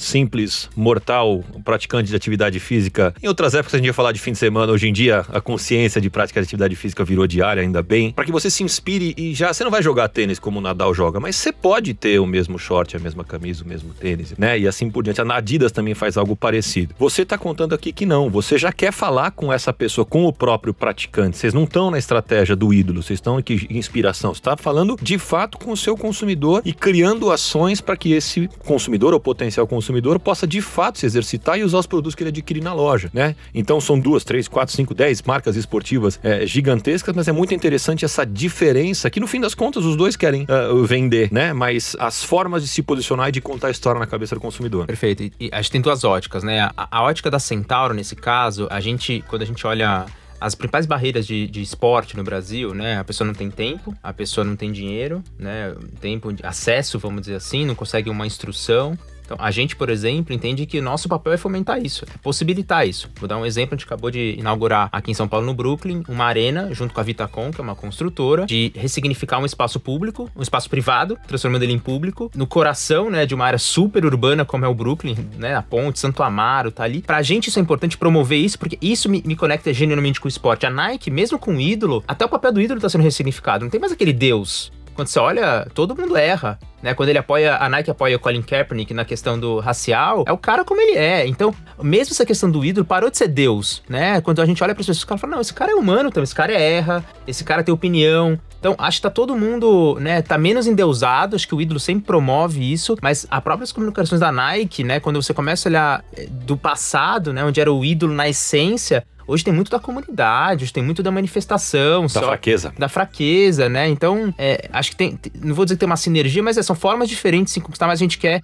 [0.00, 3.14] simples, mortal, praticante de atividade física.
[3.22, 5.40] Em outras épocas a gente ia falar de fim de semana, hoje em dia a
[5.40, 9.14] consciência de prática de atividade física virou diária, ainda bem, para que você se inspire
[9.16, 12.18] e já você não vai jogar tênis como o Nadal joga, mas você pode ter
[12.18, 14.58] o mesmo short, a mesma camisa, o mesmo tênis, né?
[14.58, 15.20] E assim por diante.
[15.20, 16.94] A Adidas também faz algo parecido.
[16.98, 20.32] Você tá contando aqui que não, você já quer falar com essa pessoa, com o
[20.32, 21.36] próprio praticante.
[21.36, 24.34] Vocês não estão na estratégia do ídolo, vocês estão aqui em inspiração.
[24.34, 28.48] Você está falando de fato com o seu consumidor e criando ações para que esse
[28.64, 32.22] consumidor ou potencial consumidor consumidor possa de fato se exercitar e usar os produtos que
[32.22, 33.34] ele adquire na loja, né?
[33.52, 38.04] Então são duas, três, quatro, cinco, dez marcas esportivas é, gigantescas, mas é muito interessante
[38.04, 41.52] essa diferença que no fim das contas os dois querem uh, vender, né?
[41.52, 44.86] Mas as formas de se posicionar e de contar a história na cabeça do consumidor.
[44.86, 45.30] Perfeito.
[45.40, 46.60] E a gente tem duas óticas, né?
[46.76, 50.06] A, a ótica da Centauro nesse caso, a gente quando a gente olha
[50.40, 52.98] as principais barreiras de, de esporte no Brasil, né?
[52.98, 55.74] A pessoa não tem tempo, a pessoa não tem dinheiro, né?
[56.00, 58.96] Tempo acesso, vamos dizer assim, não consegue uma instrução.
[59.30, 63.08] Então, a gente, por exemplo, entende que nosso papel é fomentar isso, é possibilitar isso.
[63.20, 66.02] Vou dar um exemplo, a gente acabou de inaugurar aqui em São Paulo, no Brooklyn,
[66.08, 70.28] uma arena, junto com a Vitacom, que é uma construtora, de ressignificar um espaço público,
[70.34, 74.44] um espaço privado, transformando ele em público, no coração, né, de uma área super urbana
[74.44, 77.00] como é o Brooklyn, né, a ponte, Santo Amaro, tá ali.
[77.00, 80.28] Pra gente isso é importante promover isso, porque isso me, me conecta genuinamente com o
[80.28, 80.66] esporte.
[80.66, 83.70] A Nike, mesmo com o ídolo, até o papel do ídolo tá sendo ressignificado, não
[83.70, 86.58] tem mais aquele Deus quando você olha, todo mundo erra.
[86.82, 90.32] Né, quando ele apoia, a Nike apoia o Colin Kaepernick na questão do racial, é
[90.32, 91.26] o cara como ele é.
[91.26, 94.22] Então, mesmo essa questão do ídolo parou de ser Deus, né?
[94.22, 96.10] Quando a gente olha para as pessoas, o cara fala, não, esse cara é humano
[96.10, 98.38] também, esse cara erra, esse cara tem opinião.
[98.58, 102.04] Então, acho que tá todo mundo, né, tá menos endeusado, acho que o ídolo sempre
[102.04, 106.26] promove isso, mas as próprias comunicações da Nike, né, quando você começa a olhar eh,
[106.30, 110.72] do passado, né, onde era o ídolo na essência, Hoje tem muito da comunidade, hoje
[110.72, 112.02] tem muito da manifestação.
[112.02, 112.74] Da só, fraqueza.
[112.76, 113.88] Da fraqueza, né?
[113.88, 115.16] Então, é, acho que tem.
[115.40, 118.00] Não vou dizer que tem uma sinergia, mas é, são formas diferentes de conquistar, mas
[118.00, 118.42] a gente quer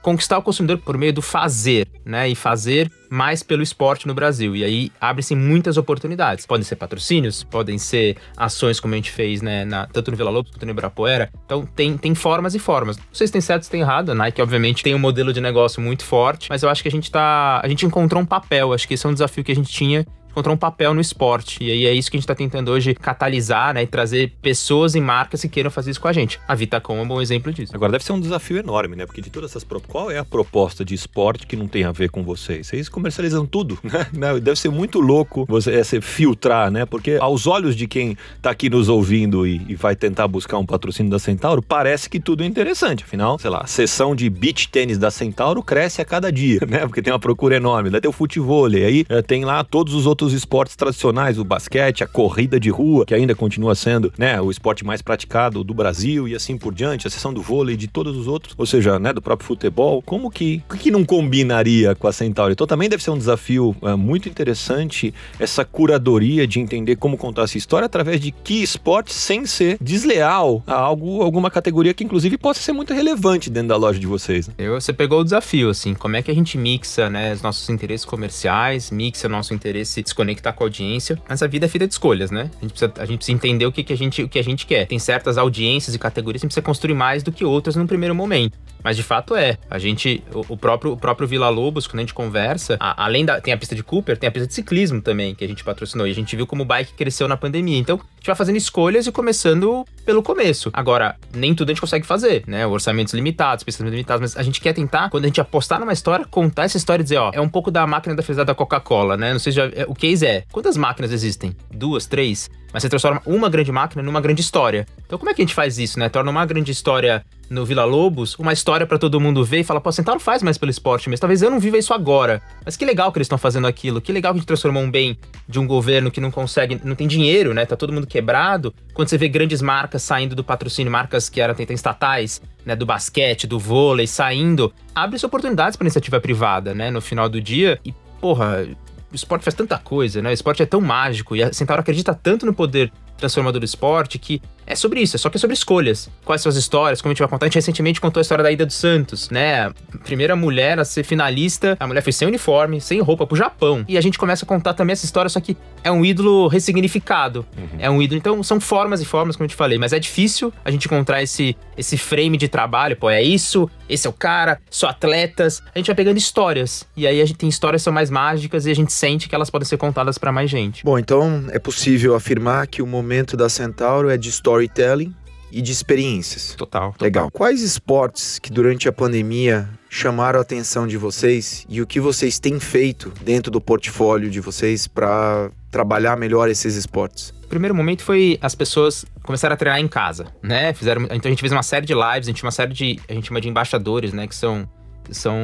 [0.00, 2.28] conquistar o consumidor por meio do fazer, né?
[2.28, 4.54] E fazer mais pelo esporte no Brasil.
[4.54, 6.46] E aí abrem-se muitas oportunidades.
[6.46, 9.64] Podem ser patrocínios, podem ser ações como a gente fez, né?
[9.64, 11.30] Na, tanto no Vila Lobos quanto no Ibirapuera.
[11.44, 12.96] Então tem, tem formas e formas.
[12.96, 14.12] Não sei se tem certo se tem errado.
[14.12, 16.92] A Nike, obviamente, tem um modelo de negócio muito forte, mas eu acho que a
[16.92, 17.60] gente tá.
[17.60, 18.72] A gente encontrou um papel.
[18.72, 21.62] Acho que esse é um desafio que a gente tinha encontrar um papel no esporte.
[21.62, 23.82] E aí é isso que a gente está tentando hoje catalisar, né?
[23.82, 26.40] E trazer pessoas e marcas que queiram fazer isso com a gente.
[26.46, 27.74] A Vitacom é um bom exemplo disso.
[27.74, 29.06] Agora deve ser um desafio enorme, né?
[29.06, 32.10] Porque de todas essas qual é a proposta de esporte que não tem a ver
[32.10, 32.66] com vocês?
[32.66, 33.78] Vocês comercializam tudo,
[34.12, 34.38] né?
[34.40, 36.86] Deve ser muito louco você, é, você filtrar, né?
[36.86, 40.66] Porque aos olhos de quem está aqui nos ouvindo e, e, vai tentar buscar um
[40.66, 43.04] patrocínio da Centauro, parece que tudo é interessante.
[43.04, 46.80] Afinal, sei lá, a sessão de beach tênis da Centauro cresce a cada dia, né?
[46.80, 47.90] Porque tem uma procura enorme.
[47.90, 52.04] Daí tem o futebol, aí é, tem lá todos os outros esportes tradicionais, o basquete,
[52.04, 56.28] a corrida de rua, que ainda continua sendo, né, o esporte mais praticado do Brasil
[56.28, 59.12] e assim por diante, a sessão do vôlei de todos os outros, ou seja, né,
[59.12, 60.02] do próprio futebol.
[60.02, 62.52] Como que, que não combinaria com a Centauri?
[62.52, 67.42] Então também deve ser um desafio é, muito interessante essa curadoria de entender como contar
[67.42, 72.36] essa história através de que esporte sem ser desleal a algo, alguma categoria que inclusive
[72.36, 74.48] possa ser muito relevante dentro da loja de vocês.
[74.48, 74.54] Né?
[74.58, 77.68] Eu, você pegou o desafio, assim, como é que a gente mixa, né, os nossos
[77.68, 81.20] interesses comerciais, mixa nosso interesse de se conectar com a audiência.
[81.28, 82.50] Mas a vida é feita de escolhas, né?
[82.58, 84.44] A gente precisa, a gente precisa entender o que, que, a gente, o que a
[84.44, 84.86] gente quer.
[84.86, 87.86] Tem certas audiências e categorias que a gente precisa construir mais do que outras no
[87.86, 88.58] primeiro momento.
[88.82, 89.58] Mas de fato é.
[89.70, 93.24] A gente, o, o próprio, o próprio Vila Lobos, quando a gente conversa, a, além
[93.24, 93.40] da.
[93.40, 96.06] Tem a pista de Cooper, tem a pista de ciclismo também, que a gente patrocinou.
[96.06, 97.78] E a gente viu como o bike cresceu na pandemia.
[97.78, 100.70] Então, a gente vai fazendo escolhas e começando pelo começo.
[100.72, 102.66] Agora, nem tudo a gente consegue fazer, né?
[102.66, 106.24] Orçamentos limitados, pistas limitadas, mas a gente quer tentar, quando a gente apostar numa história,
[106.26, 109.16] contar essa história e dizer, ó, é um pouco da máquina da felicidade da Coca-Cola,
[109.16, 109.32] né?
[109.32, 109.66] Não sei se já.
[109.66, 111.54] É, o case é: quantas máquinas existem?
[111.70, 112.48] Duas, três?
[112.72, 114.86] Mas você transforma uma grande máquina numa grande história.
[115.06, 116.08] Então, como é que a gente faz isso, né?
[116.08, 119.80] Torna uma grande história no Vila Lobos, uma história para todo mundo ver e falar,
[119.80, 121.22] pô, Centauro faz mais pelo esporte mesmo.
[121.22, 122.42] Talvez eu não viva isso agora.
[122.64, 124.02] Mas que legal que eles estão fazendo aquilo.
[124.02, 126.94] Que legal que a gente transformou um bem de um governo que não consegue, não
[126.94, 127.64] tem dinheiro, né?
[127.64, 128.74] Tá todo mundo quebrado.
[128.92, 132.76] Quando você vê grandes marcas saindo do patrocínio, marcas que eram tentam estatais, né?
[132.76, 136.90] Do basquete, do vôlei, saindo, abre-se oportunidades para iniciativa privada, né?
[136.90, 137.80] No final do dia.
[137.82, 138.68] E, porra,
[139.10, 140.30] o esporte faz tanta coisa, né?
[140.30, 144.18] O esporte é tão mágico e a Centauro acredita tanto no poder transformador do esporte
[144.18, 146.10] que é sobre isso, é só que é sobre escolhas.
[146.26, 147.46] Quais são as histórias, como a gente vai contar.
[147.46, 149.72] A gente recentemente contou a história da ida do Santos, né?
[150.04, 153.82] Primeira mulher a ser finalista, a mulher foi sem uniforme, sem roupa, pro Japão.
[153.88, 157.46] E a gente começa a contar também essa história, só que é um ídolo ressignificado.
[157.56, 157.78] Uhum.
[157.78, 158.18] É um ídolo.
[158.18, 161.22] Então, são formas e formas, como eu te falei, mas é difícil a gente encontrar
[161.22, 162.94] esse, esse frame de trabalho.
[162.94, 165.62] Pô, é isso, esse é o cara, são atletas.
[165.74, 166.86] A gente vai pegando histórias.
[166.94, 169.34] E aí a gente tem histórias que são mais mágicas e a gente sente que
[169.34, 170.84] elas podem ser contadas para mais gente.
[170.84, 175.14] Bom, então é possível afirmar que o momento da Centauro é de história storytelling
[175.50, 176.54] e de experiências.
[176.54, 177.04] Total, total.
[177.04, 177.30] Legal.
[177.30, 182.38] Quais esportes que durante a pandemia chamaram a atenção de vocês e o que vocês
[182.38, 187.30] têm feito dentro do portfólio de vocês para trabalhar melhor esses esportes?
[187.44, 190.74] O primeiro momento foi as pessoas começaram a treinar em casa, né?
[190.74, 193.00] Fizeram, então a gente fez uma série de lives, a gente tinha uma série de,
[193.08, 194.68] a gente chama de embaixadores, né, que são
[195.10, 195.36] são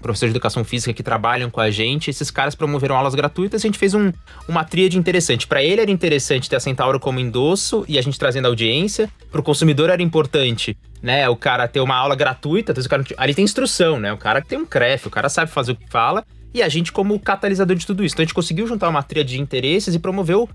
[0.00, 2.10] professores de educação física que trabalham com a gente.
[2.10, 4.12] Esses caras promoveram aulas gratuitas e a gente fez um,
[4.48, 5.46] uma tríade interessante.
[5.46, 9.10] Para ele era interessante ter a Centauro como endosso e a gente trazendo audiência.
[9.30, 11.28] Para o consumidor era importante, né?
[11.28, 12.72] O cara ter uma aula gratuita.
[12.72, 14.12] Então, cara, ali tem instrução, né?
[14.12, 16.24] O cara tem um CREF, o cara sabe fazer o que fala.
[16.52, 18.14] E a gente como catalisador de tudo isso.
[18.14, 20.48] Então a gente conseguiu juntar uma tríade de interesses e promoveu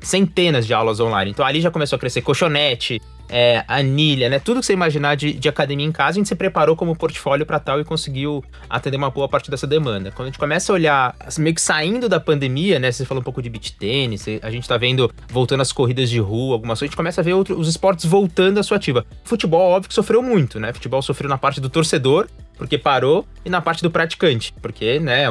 [0.00, 1.30] centenas de aulas online.
[1.30, 4.38] Então ali já começou a crescer colchonete, é, anilha, né?
[4.38, 7.46] Tudo que você imaginar de, de academia em casa, a gente se preparou como portfólio
[7.46, 10.10] para tal e conseguiu atender uma boa parte dessa demanda.
[10.10, 12.92] Quando a gente começa a olhar, assim, meio que saindo da pandemia, né?
[12.92, 16.18] Você falou um pouco de beach tênis, a gente tá vendo voltando as corridas de
[16.18, 19.04] rua, algumas coisas, a gente começa a ver outro, os esportes voltando à sua ativa.
[19.24, 20.72] Futebol, óbvio que sofreu muito, né?
[20.72, 25.24] Futebol sofreu na parte do torcedor, porque parou, e na parte do praticante, porque, né,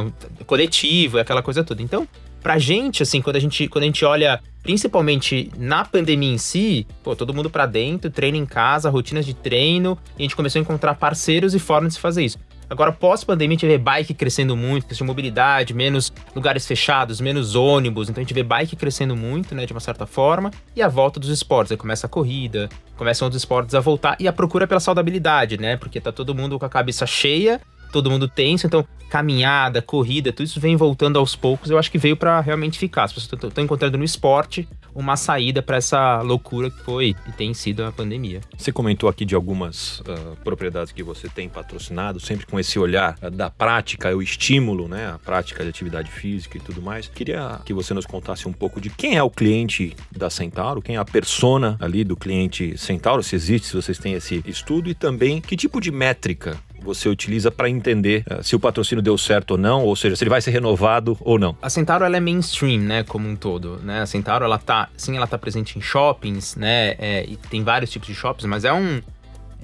[0.45, 1.81] coletivo, é aquela coisa toda.
[1.81, 2.07] Então,
[2.41, 6.85] pra gente, assim, quando a gente, quando a gente olha, principalmente na pandemia em si,
[7.03, 10.59] pô, todo mundo para dentro, treino em casa, rotinas de treino, e a gente começou
[10.59, 12.37] a encontrar parceiros e formas de fazer isso.
[12.71, 17.53] Agora, pós-pandemia, a gente vê bike crescendo muito, questão de mobilidade, menos lugares fechados, menos
[17.53, 18.09] ônibus.
[18.09, 20.51] Então a gente vê bike crescendo muito, né, de uma certa forma.
[20.73, 21.73] E a volta dos esportes.
[21.73, 24.15] Aí começa a corrida, começam outros esportes a voltar.
[24.21, 25.75] E a procura pela saudabilidade, né?
[25.75, 27.59] Porque tá todo mundo com a cabeça cheia
[27.91, 28.65] todo mundo tenso.
[28.67, 31.69] Então, caminhada, corrida, tudo isso vem voltando aos poucos.
[31.69, 33.03] Eu acho que veio para realmente ficar.
[33.03, 37.53] As pessoas estão encontrando no esporte uma saída para essa loucura que foi e tem
[37.53, 38.41] sido a pandemia.
[38.57, 43.17] Você comentou aqui de algumas uh, propriedades que você tem patrocinado, sempre com esse olhar
[43.21, 47.07] uh, da prática, o estímulo, né, a prática de atividade física e tudo mais.
[47.07, 50.95] Queria que você nos contasse um pouco de quem é o cliente da Centauro, quem
[50.95, 54.93] é a persona ali do cliente Centauro, se existe, se vocês têm esse estudo e
[54.93, 59.51] também que tipo de métrica você utiliza para entender uh, se o patrocínio deu certo
[59.51, 61.55] ou não, ou seja, se ele vai ser renovado ou não.
[61.61, 64.01] A Centauro ela é mainstream, né, como um todo, né?
[64.01, 66.95] A Centauro ela tá, sim, ela tá presente em shoppings, né?
[66.97, 69.01] É, e tem vários tipos de shoppings, mas é um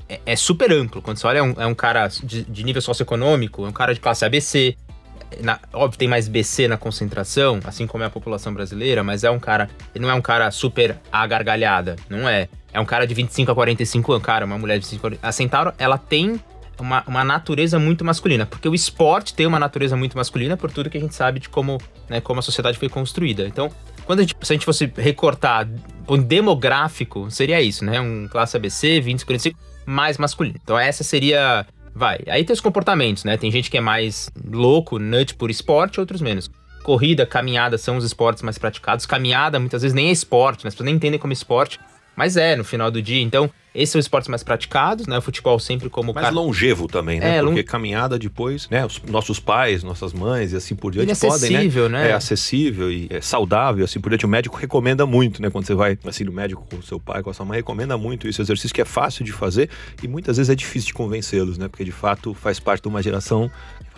[0.10, 1.02] é, é super amplo.
[1.02, 3.94] Quando você olha, é um, é um cara de, de, nível socioeconômico, é um cara
[3.94, 4.76] de classe ABC.
[5.42, 9.30] Na, óbvio, tem mais BC na concentração, assim como é a população brasileira, mas é
[9.30, 9.70] um cara.
[9.94, 12.48] Ele não é um cara super agargalhada, não é.
[12.72, 15.28] É um cara de 25 a 45 anos, cara, uma mulher de 25 a 45
[15.28, 16.40] A Centauro, ela tem
[16.80, 20.90] uma, uma natureza muito masculina, porque o esporte tem uma natureza muito masculina por tudo
[20.90, 21.78] que a gente sabe de como,
[22.10, 23.48] né, como a sociedade foi construída.
[23.48, 23.72] Então,
[24.08, 25.68] quando a gente, se a gente fosse recortar
[26.08, 28.00] um demográfico, seria isso, né?
[28.00, 30.58] Um classe ABC, 20, 45, mais masculino.
[30.64, 31.66] Então, essa seria.
[31.94, 32.20] Vai.
[32.28, 33.36] Aí tem os comportamentos, né?
[33.38, 36.50] Tem gente que é mais louco, nut por esporte, outros menos.
[36.84, 39.06] Corrida, caminhada são os esportes mais praticados.
[39.06, 40.70] Caminhada muitas vezes nem é esporte, né?
[40.70, 41.80] as pessoas nem entendem como esporte.
[42.16, 43.22] Mas é, no final do dia.
[43.22, 45.18] Então, esses são os esportes mais praticados, né?
[45.20, 46.12] O futebol sempre como...
[46.14, 47.38] Mais longevo também, né?
[47.38, 47.66] É, Porque long...
[47.66, 48.84] caminhada depois, né?
[48.84, 51.58] Os nossos pais, nossas mães e assim por diante é podem, né?
[51.58, 52.10] acessível, né?
[52.10, 54.26] É acessível e é saudável, assim por diante.
[54.26, 55.52] O médico recomenda muito, né?
[55.52, 57.98] Quando você vai, assim, no médico com o seu pai, com a sua mãe, recomenda
[57.98, 58.42] muito isso.
[58.42, 59.70] Exercício que é fácil de fazer
[60.02, 61.68] e muitas vezes é difícil de convencê-los, né?
[61.68, 63.52] Porque, de fato, faz parte de uma geração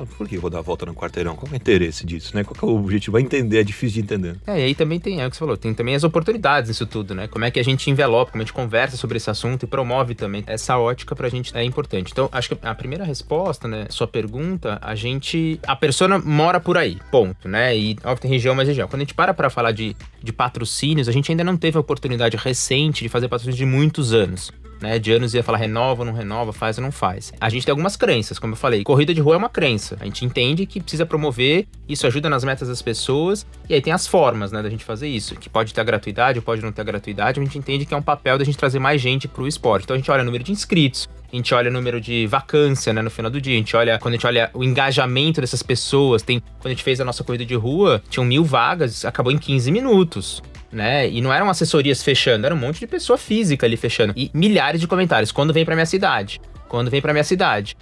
[0.06, 1.36] por que eu vou dar a volta no quarteirão?
[1.36, 2.44] Qual é o interesse disso, né?
[2.44, 3.14] Qual é o objetivo?
[3.14, 4.36] Vai entender, é difícil de entender.
[4.48, 6.86] É, e aí também tem, é o que você falou, tem também as oportunidades nisso
[6.86, 7.28] tudo, né?
[7.28, 10.44] Como é que a gente envelopa, como a gente conversa sobre esse assunto promove também.
[10.48, 12.12] Essa ótica pra gente é importante.
[12.12, 15.60] Então, acho que a primeira resposta, né, sua pergunta, a gente...
[15.66, 17.78] A persona mora por aí, ponto, né?
[17.78, 18.88] E, óbvio, tem região mais região.
[18.88, 21.82] Quando a gente para pra falar de, de patrocínios, a gente ainda não teve a
[21.82, 25.00] oportunidade recente de fazer patrocínios de muitos anos né?
[25.00, 27.34] De anos ia falar renova, não renova, faz ou não faz.
[27.40, 28.84] A gente tem algumas crenças, como eu falei.
[28.84, 29.98] Corrida de rua é uma crença.
[30.00, 33.46] A gente entende que precisa promover, isso ajuda nas metas das pessoas.
[33.68, 35.36] E aí tem as formas, né, da gente fazer isso.
[35.36, 37.40] Que pode ter gratuidade, pode não ter gratuidade.
[37.40, 39.84] A gente entende que é um papel da gente trazer mais gente pro esporte.
[39.84, 42.92] Então a gente olha o número de inscritos, a gente olha o número de vacância,
[42.94, 43.54] né, no final do dia.
[43.54, 46.84] A gente olha, quando a gente olha o engajamento dessas pessoas, tem, quando a gente
[46.84, 51.10] fez a nossa corrida de rua, tinham mil vagas, acabou em 15 minutos né?
[51.10, 54.14] E não eram assessorias fechando, era um monte de pessoa física ali fechando.
[54.16, 55.32] E milhares de comentários.
[55.32, 56.40] Quando vem pra minha cidade?
[56.68, 57.76] Quando vem pra minha cidade?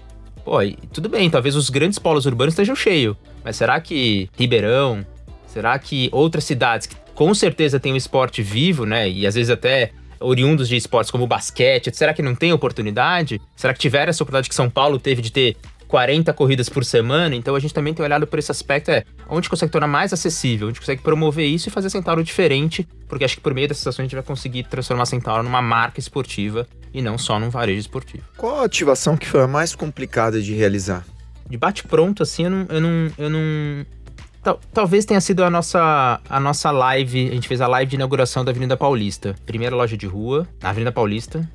[0.44, 0.60] Pô,
[0.94, 3.18] tudo bem, talvez os grandes polos urbanos estejam cheios.
[3.44, 5.06] Mas será que Ribeirão?
[5.46, 9.10] Será que outras cidades que com certeza tem um esporte vivo, né?
[9.10, 13.42] E às vezes até oriundos de esportes como basquete, será que não tem oportunidade?
[13.56, 17.36] Será que tiver essa oportunidade que São Paulo teve de ter 40 corridas por semana,
[17.36, 20.68] então a gente também tem olhado por esse aspecto, é onde consegue tornar mais acessível,
[20.68, 23.86] onde consegue promover isso e fazer a Centauro diferente, porque acho que por meio dessas
[23.88, 27.50] ações a gente vai conseguir transformar a Centauro numa marca esportiva e não só num
[27.50, 28.24] varejo esportivo.
[28.38, 31.06] Qual a ativação que foi a mais complicada de realizar?
[31.50, 33.86] De bate-pronto, assim, eu não, eu não, eu não
[34.44, 37.28] Tal, talvez tenha sido a nossa, a nossa live.
[37.30, 39.36] A gente fez a live de inauguração da Avenida Paulista.
[39.46, 41.48] Primeira loja de rua, na Avenida Paulista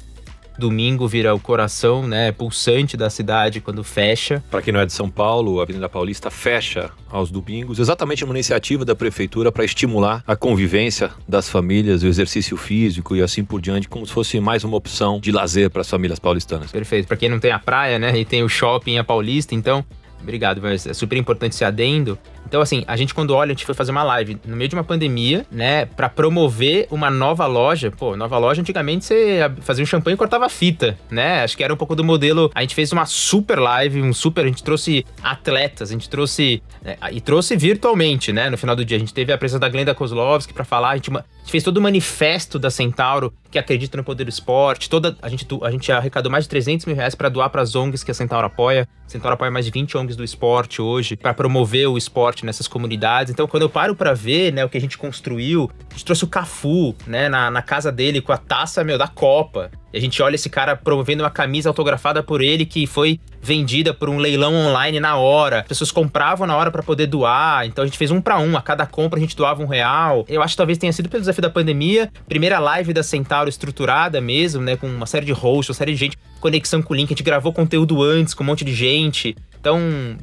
[0.58, 4.42] domingo vira o coração, né, pulsante da cidade quando fecha.
[4.50, 8.34] Para quem não é de São Paulo, a Avenida Paulista fecha aos domingos, exatamente uma
[8.34, 13.60] iniciativa da prefeitura para estimular a convivência das famílias, o exercício físico e assim por
[13.60, 16.70] diante, como se fosse mais uma opção de lazer para as famílias paulistanas.
[16.70, 17.06] Perfeito.
[17.06, 19.84] Para quem não tem a praia, né, e tem o shopping a Paulista, então
[20.22, 22.16] Obrigado, mas é super importante esse adendo.
[22.46, 24.74] Então, assim, a gente quando olha, a gente foi fazer uma live no meio de
[24.74, 27.90] uma pandemia, né, para promover uma nova loja.
[27.90, 31.42] Pô, nova loja, antigamente você fazia um champanhe e cortava fita, né?
[31.42, 32.50] Acho que era um pouco do modelo.
[32.55, 34.44] A gente fez uma super live, um super.
[34.44, 36.62] A gente trouxe atletas, a gente trouxe.
[36.83, 38.50] Né, e trouxe virtualmente, né?
[38.50, 38.96] No final do dia.
[38.96, 40.90] A gente teve a presença da Glenda Kozlovski para falar.
[40.90, 41.11] A gente
[41.42, 44.88] gente fez todo o manifesto da Centauro que acredita no poder do esporte.
[44.88, 47.74] Toda, a, gente, a gente arrecadou mais de 300 mil reais para doar para as
[47.74, 48.88] ONGs que a Centauro apoia.
[49.07, 52.66] A Centauro apoia mais de 20 ONGs do esporte hoje para promover o esporte nessas
[52.66, 53.33] comunidades.
[53.33, 56.25] Então, quando eu paro para ver né, o que a gente construiu, a gente trouxe
[56.25, 59.71] o Cafu né, na, na casa dele com a taça meu, da Copa.
[59.92, 63.92] E a gente olha esse cara promovendo uma camisa autografada por ele que foi vendida
[63.92, 65.61] por um leilão online na hora.
[65.61, 67.66] As pessoas compravam na hora para poder doar.
[67.66, 68.57] Então a gente fez um para um.
[68.57, 70.25] A cada compra a gente doava um real.
[70.29, 72.11] Eu acho que talvez tenha sido pelo desafio da pandemia.
[72.27, 74.77] Primeira live da Centauro estruturada mesmo, né?
[74.77, 76.18] Com uma série de hosts, uma série de gente.
[76.40, 77.09] Conexão com o link.
[77.09, 79.37] A gente gravou conteúdo antes com um monte de gente.
[79.61, 80.16] Então,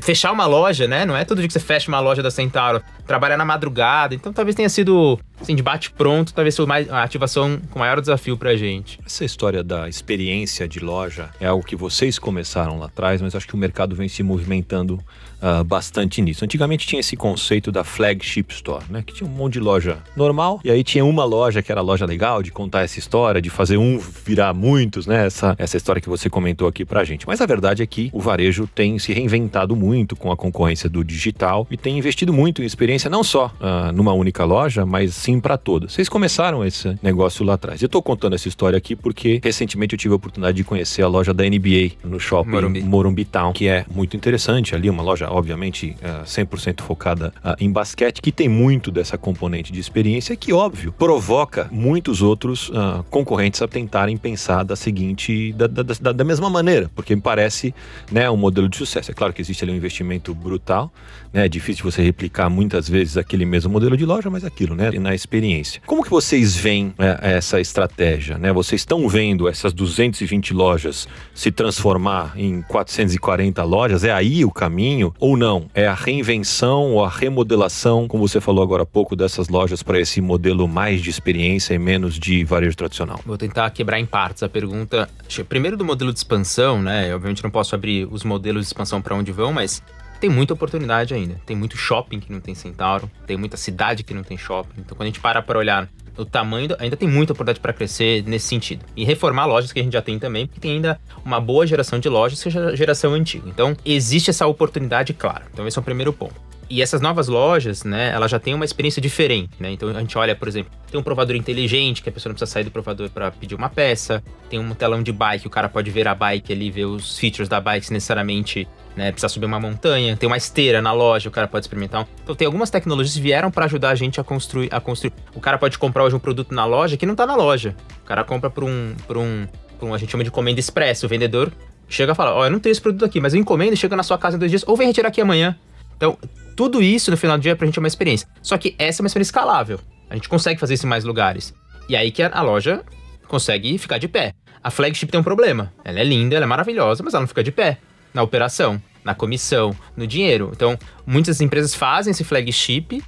[0.00, 1.04] fechar uma loja, né?
[1.04, 2.82] Não é todo dia que você fecha uma loja da Centauro.
[3.06, 4.14] Trabalhar na madrugada.
[4.14, 8.36] Então talvez tenha sido, assim, de bate pronto, talvez seja a ativação com maior desafio
[8.36, 9.00] pra gente.
[9.04, 13.46] Essa história da experiência de loja é algo que vocês começaram lá atrás, mas acho
[13.46, 15.00] que o mercado vem se movimentando
[15.42, 16.44] uh, bastante nisso.
[16.44, 19.02] Antigamente tinha esse conceito da flagship store, né?
[19.06, 21.84] Que tinha um monte de loja normal, e aí tinha uma loja que era a
[21.84, 25.26] loja legal de contar essa história, de fazer um virar muitos, né?
[25.26, 27.26] Essa, essa história que você comentou aqui pra gente.
[27.26, 31.04] Mas a verdade é que o varejo tem se reinventado muito com a concorrência do
[31.04, 35.40] digital e tem investido muito em experiência, não só uh, numa única loja, mas sim
[35.40, 35.92] para todas.
[35.92, 37.82] Vocês começaram esse negócio lá atrás.
[37.82, 41.08] Eu tô contando essa história aqui porque recentemente eu tive a oportunidade de conhecer a
[41.08, 45.27] loja da NBA no shopping Morumbi, Morumbi Town, que é muito interessante ali, uma loja
[45.30, 50.52] obviamente 100% é, focada ah, em basquete, que tem muito dessa componente de experiência, que
[50.52, 56.24] óbvio provoca muitos outros uh, concorrentes a tentarem pensar da seguinte, da, da, da, da,
[56.24, 57.74] mesma maneira, porque me parece
[58.10, 59.10] né, um modelo de sucesso.
[59.10, 60.92] É claro que existe ali um investimento brutal,
[61.32, 64.90] né, é difícil você replicar muitas vezes aquele mesmo modelo de loja, mas aquilo, né,
[64.92, 65.80] na experiência.
[65.86, 68.38] Como que vocês veem essa estratégia?
[68.38, 68.52] Né?
[68.52, 74.04] Vocês estão vendo essas 220 lojas se transformar em 440 lojas?
[74.04, 75.14] É aí o caminho?
[75.18, 75.66] Ou não?
[75.74, 80.00] É a reinvenção ou a remodelação, como você falou agora há pouco, dessas lojas para
[80.00, 83.20] esse modelo mais de experiência e menos de varejo tradicional?
[83.24, 85.08] Vou tentar quebrar em partes a pergunta.
[85.48, 87.14] Primeiro do modelo de expansão, né?
[87.14, 89.82] Obviamente não posso abrir os modelos de expansão para onde vão, mas
[90.20, 91.40] tem muita oportunidade ainda.
[91.46, 94.80] Tem muito shopping que não tem Centauro, tem muita cidade que não tem shopping.
[94.80, 98.24] Então, quando a gente para para olhar o tamanho, ainda tem muita oportunidade para crescer
[98.24, 98.84] nesse sentido.
[98.96, 101.98] E reformar lojas que a gente já tem também, porque tem ainda uma boa geração
[101.98, 103.48] de lojas que é geração antiga.
[103.48, 105.44] Então, existe essa oportunidade, claro.
[105.52, 106.48] Então, esse é o primeiro ponto.
[106.70, 109.70] E essas novas lojas, né, ela já tem uma experiência diferente, né?
[109.70, 112.52] Então a gente olha, por exemplo, tem um provador inteligente, que a pessoa não precisa
[112.52, 115.90] sair do provador para pedir uma peça, tem um telão de bike, o cara pode
[115.90, 119.60] ver a bike ali, ver os features da bike, se necessariamente né, precisa subir uma
[119.60, 122.04] montanha, tem uma esteira na loja, o cara pode experimentar.
[122.20, 125.12] Então tem algumas tecnologias que vieram para ajudar a gente a construir, a construir.
[125.36, 127.76] O cara pode comprar hoje um produto na loja que não tá na loja.
[128.02, 129.46] O cara compra por um, por um,
[129.78, 131.06] por um a gente chama de comenda expressa.
[131.06, 131.52] O vendedor
[131.88, 133.94] chega e fala: Ó, oh, eu não tenho esse produto aqui, mas eu encomendo chega
[133.94, 135.56] na sua casa em dois dias, ou vem retirar aqui amanhã.
[135.96, 136.18] Então,
[136.56, 138.28] tudo isso no final do dia pra gente é uma experiência.
[138.42, 139.78] Só que essa é uma experiência escalável.
[140.10, 141.54] A gente consegue fazer isso em mais lugares.
[141.88, 142.82] E aí que a loja
[143.28, 144.32] consegue ficar de pé.
[144.62, 145.72] A flagship tem um problema.
[145.84, 147.78] Ela é linda, ela é maravilhosa, mas ela não fica de pé
[148.18, 150.50] na operação, na comissão, no dinheiro.
[150.52, 150.76] Então,
[151.06, 153.00] muitas empresas fazem esse flagship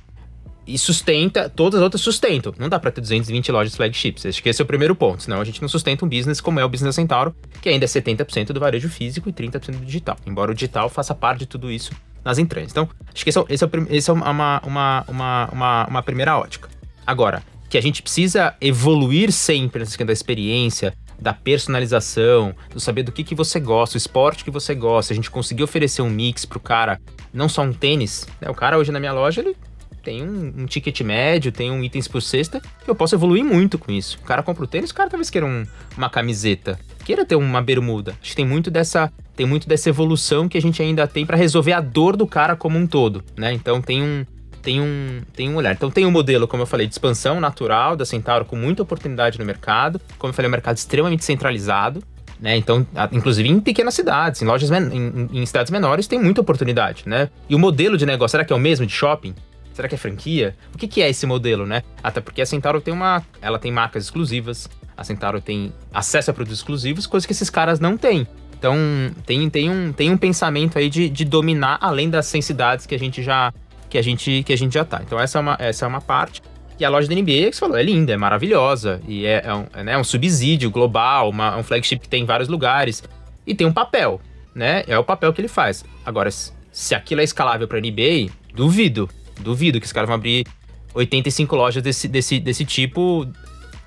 [0.65, 2.55] e sustenta, todas as outras sustentam.
[2.57, 4.25] Não dá para ter 220 lojas flagships.
[4.25, 5.25] Acho que esse é o primeiro ponto.
[5.25, 7.89] Senão a gente não sustenta um business como é o Business Centauro, que ainda é
[7.89, 10.17] 70% do varejo físico e 30% do digital.
[10.25, 11.91] Embora o digital faça parte de tudo isso
[12.25, 12.71] nas entranhas.
[12.71, 16.69] Então, acho que esse é, é, esse é uma, uma, uma, uma, uma primeira ótica.
[17.05, 23.03] Agora, que a gente precisa evoluir sempre nessa questão da experiência, da personalização, do saber
[23.03, 25.13] do que, que você gosta, o esporte que você gosta.
[25.13, 27.01] A gente conseguir oferecer um mix pro cara,
[27.33, 28.27] não só um tênis.
[28.41, 28.49] Né?
[28.49, 29.57] O cara hoje na minha loja, ele
[30.03, 33.79] tem um, um, ticket médio, tem um itens por cesta, que eu posso evoluir muito
[33.79, 34.19] com isso.
[34.23, 37.61] O cara compra o tênis, o cara talvez queira um, uma camiseta, queira ter uma
[37.61, 38.17] bermuda.
[38.21, 41.37] Acho que tem muito dessa, tem muito dessa evolução que a gente ainda tem para
[41.37, 43.53] resolver a dor do cara como um todo, né?
[43.53, 44.25] Então tem um
[44.63, 45.73] tem um, tem um olhar.
[45.73, 49.39] Então tem um modelo, como eu falei, de expansão natural da Centauro com muita oportunidade
[49.39, 50.01] no mercado.
[50.19, 52.03] Como eu falei, é um mercado extremamente centralizado.
[52.41, 52.57] Né?
[52.57, 57.29] Então, inclusive em pequenas cidades, em lojas em, em, cidades menores, tem muita oportunidade, né?
[57.47, 59.35] E o modelo de negócio, será que é o mesmo de shopping?
[59.75, 60.57] Será que é franquia?
[60.75, 61.83] O que, que é esse modelo, né?
[62.03, 63.23] Até porque a Centauro tem uma.
[63.43, 67.79] Ela tem marcas exclusivas, a Centauro tem acesso a produtos exclusivos, coisa que esses caras
[67.79, 68.27] não têm.
[68.59, 68.77] Então,
[69.25, 72.99] tem, tem, um, tem um pensamento aí de, de dominar além das sensidades que a
[72.99, 73.53] gente já
[73.91, 75.03] que a gente, que a gente já tá.
[75.05, 76.41] Então, essa é uma, essa é uma parte.
[76.79, 79.03] E a loja da NBA, que você falou, é linda, é maravilhosa.
[79.07, 82.27] E é, é um, é, né, um subsídio global, uma, um flagship que tem em
[82.27, 83.03] vários lugares.
[83.47, 84.21] E tem um papel,
[84.55, 84.85] né?
[84.87, 85.85] É o papel que ele faz.
[86.07, 89.11] Agora, se aquilo é escalável para NBA, duvido.
[89.41, 90.47] Duvido que os caras vão abrir
[90.95, 93.29] 85 lojas desse, desse, desse tipo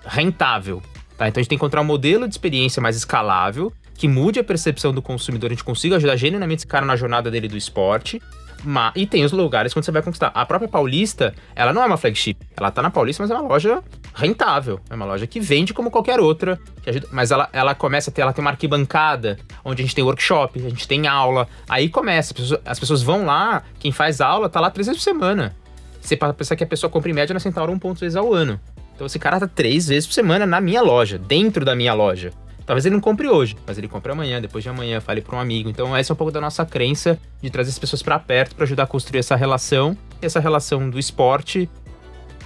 [0.06, 0.82] rentável.
[1.18, 1.28] Tá?
[1.28, 4.44] Então a gente tem que encontrar um modelo de experiência mais escalável, que mude a
[4.44, 8.22] percepção do consumidor, a gente consiga ajudar genuinamente esse cara na jornada dele do esporte,
[8.96, 10.32] E tem os lugares quando você vai conquistar.
[10.34, 12.38] A própria Paulista, ela não é uma flagship.
[12.56, 13.84] Ela tá na Paulista, mas é uma loja
[14.16, 14.80] rentável.
[14.90, 16.60] É uma loja que vende como qualquer outra.
[16.86, 20.04] ajuda- mas ela, ela começa a ter, ela tem uma arquibancada, onde a gente tem
[20.04, 21.48] workshop, a gente tem aula.
[21.68, 25.02] Aí começa, as pessoas, as pessoas vão lá, quem faz aula tá lá três vezes
[25.02, 25.56] por semana.
[26.02, 28.60] Você pensar que a pessoa compra em média na Centauro 1.6 ao ano.
[28.94, 32.32] Então esse cara tá três vezes por semana na minha loja, dentro da minha loja.
[32.66, 35.40] Talvez ele não compre hoje, mas ele compre amanhã, depois de amanhã, fale para um
[35.40, 35.70] amigo.
[35.70, 38.64] Então, essa é um pouco da nossa crença de trazer as pessoas para perto para
[38.64, 39.98] ajudar a construir essa relação.
[40.22, 41.70] E essa relação do esporte,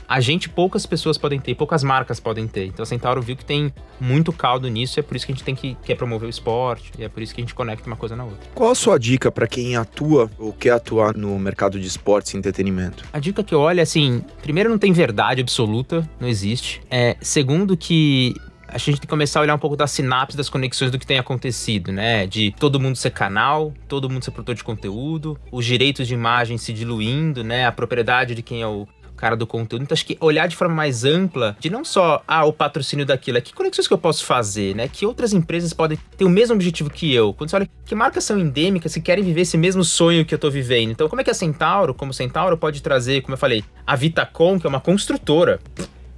[0.07, 2.65] a gente, poucas pessoas podem ter, poucas marcas podem ter.
[2.65, 5.35] Então, a Centauro viu que tem muito caldo nisso, e é por isso que a
[5.35, 7.85] gente tem que quer promover o esporte, e é por isso que a gente conecta
[7.85, 8.39] uma coisa na outra.
[8.55, 12.37] Qual a sua dica para quem atua ou quer atuar no mercado de esportes e
[12.37, 13.03] entretenimento?
[13.11, 16.81] A dica que eu olho é assim: primeiro, não tem verdade absoluta, não existe.
[16.89, 18.33] É, segundo, que
[18.67, 21.07] a gente tem que começar a olhar um pouco das sinapses, das conexões do que
[21.07, 22.27] tem acontecido, né?
[22.27, 26.57] De todo mundo ser canal, todo mundo ser produtor de conteúdo, os direitos de imagem
[26.57, 27.65] se diluindo, né?
[27.65, 28.87] A propriedade de quem é o
[29.17, 29.81] cara do conteúdo.
[29.81, 33.37] Então, acho que olhar de forma mais ampla, de não só, ah, o patrocínio daquilo,
[33.39, 34.87] é que conexões que eu posso fazer, né?
[34.87, 37.33] Que outras empresas podem ter o mesmo objetivo que eu.
[37.33, 40.39] Quando você olha que marcas são endêmicas que querem viver esse mesmo sonho que eu
[40.39, 40.91] tô vivendo.
[40.91, 44.59] Então, como é que a Centauro, como Centauro, pode trazer, como eu falei, a Vitacom,
[44.59, 45.59] que é uma construtora,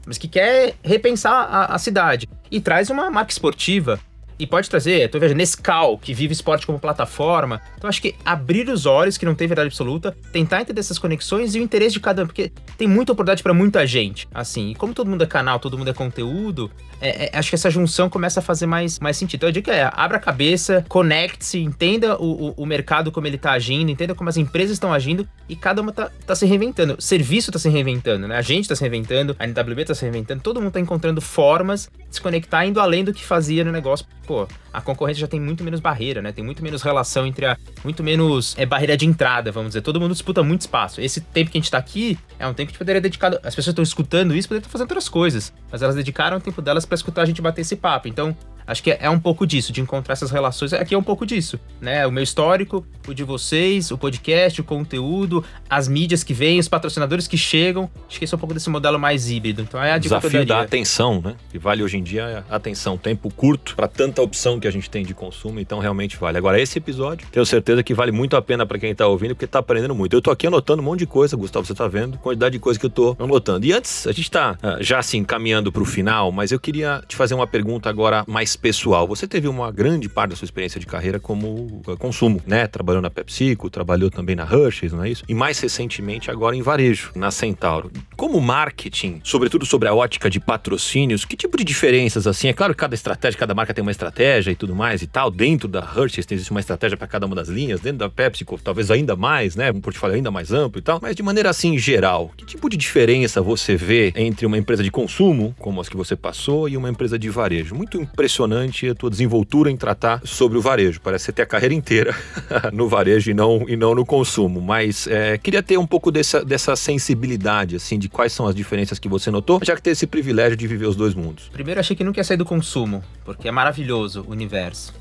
[0.10, 4.00] mas que quer repensar a, a cidade, e traz uma marca esportiva.
[4.40, 7.62] E pode trazer, tô vendo, Nescau, que vive esporte como plataforma.
[7.78, 11.56] Então acho que abrir os olhos, que não tem verdade absoluta, tentar entender essas conexões
[11.56, 14.72] e o interesse de cada um, porque tem muita oportunidade para muita gente, assim.
[14.72, 16.72] E como todo mundo é canal, todo mundo é conteúdo,
[17.02, 19.40] é, é, acho que essa junção começa a fazer mais, mais sentido.
[19.40, 23.38] Então a dica é, abra a cabeça, conecte-se, entenda o, o, o mercado como ele
[23.38, 26.96] tá agindo, entenda como as empresas estão agindo e cada uma tá, tá se reinventando.
[26.98, 28.36] O serviço tá se reinventando, né?
[28.36, 31.90] A gente tá se reinventando, a NWB tá se reinventando, todo mundo tá encontrando formas
[32.10, 34.06] de se conectar, indo além do que fazia no negócio.
[34.30, 36.32] Pô, a concorrência já tem muito menos barreira, né?
[36.32, 37.58] Tem muito menos relação entre a.
[37.84, 39.82] Muito menos é, barreira de entrada, vamos dizer.
[39.82, 41.02] Todo mundo disputa muito espaço.
[41.02, 43.34] Esse tempo que a gente tá aqui é um tempo que a gente poderia dedicar.
[43.44, 45.52] As pessoas estão escutando isso, poderiam estar fazendo outras coisas.
[45.72, 48.08] Mas elas dedicaram o tempo delas para escutar a gente bater esse papo.
[48.08, 48.38] Então,
[48.70, 50.72] acho que é, é um pouco disso, de encontrar essas relações.
[50.74, 52.06] Aqui é um pouco disso, né?
[52.06, 56.68] O meu histórico, o de vocês, o podcast, o conteúdo, as mídias que vêm, os
[56.68, 57.90] patrocinadores que chegam.
[58.08, 59.62] Acho que esse é um pouco desse modelo mais híbrido.
[59.62, 61.36] Então é a Desafio da atenção, né?
[61.52, 62.98] Que vale hoje em dia a atenção.
[62.98, 66.38] Tempo curto para tanta opção que a gente tem de consumo, então realmente vale.
[66.38, 69.48] Agora, esse episódio, tenho certeza que vale muito a pena para quem tá ouvindo, porque
[69.48, 70.14] tá aprendendo muito.
[70.14, 72.18] Eu tô aqui anotando um monte de coisa, Gustavo, você tá vendo?
[72.20, 73.66] Quantidade de coisa que eu tô anotando.
[73.66, 77.16] E antes, a gente tá ah, já assim caminhando pro final, mas eu queria te
[77.16, 79.08] fazer uma pergunta agora mais pessoal.
[79.08, 82.68] Você teve uma grande parte da sua experiência de carreira como ah, consumo, né?
[82.68, 85.24] Trabalhou na PepsiCo, trabalhou também na Hershey's, não é isso?
[85.28, 87.92] E mais recentemente agora em varejo, na Centauro.
[88.16, 92.50] Como marketing, sobretudo sobre a ótica de patrocínios, que tipo de diferenças assim?
[92.50, 95.32] É claro que cada estratégia, cada marca tem uma estratégia e tudo mais e tal.
[95.32, 98.92] Dentro da Hershey's existe uma estratégia para cada uma das linhas, dentro da PepsiCo talvez
[98.92, 99.72] ainda mais, né?
[99.72, 101.00] Um portfólio ainda mais amplo e tal.
[101.02, 104.92] Mas de maneira assim geral, que tipo de diferença você vê entre uma empresa de
[104.92, 107.74] consumo, como as que você passou, e uma empresa de varejo?
[107.74, 111.00] Muito impressionante a tua desenvoltura em tratar sobre o varejo.
[111.02, 112.16] Parece você ter a carreira inteira
[112.74, 114.62] no varejo e não, e não no consumo.
[114.62, 119.00] Mas é, queria ter um pouco dessa, dessa sensibilidade, assim, de quais são as diferenças
[119.00, 121.50] que você notou, já que tem esse privilégio de viver os dois mundos.
[121.50, 124.94] Primeiro, achei que nunca ia sair do consumo, porque é maravilhoso o universo.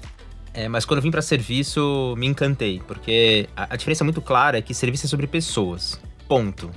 [0.52, 4.62] É, mas quando vim para serviço, me encantei, porque a, a diferença muito clara é
[4.62, 6.00] que serviço é sobre pessoas.
[6.26, 6.70] Ponto.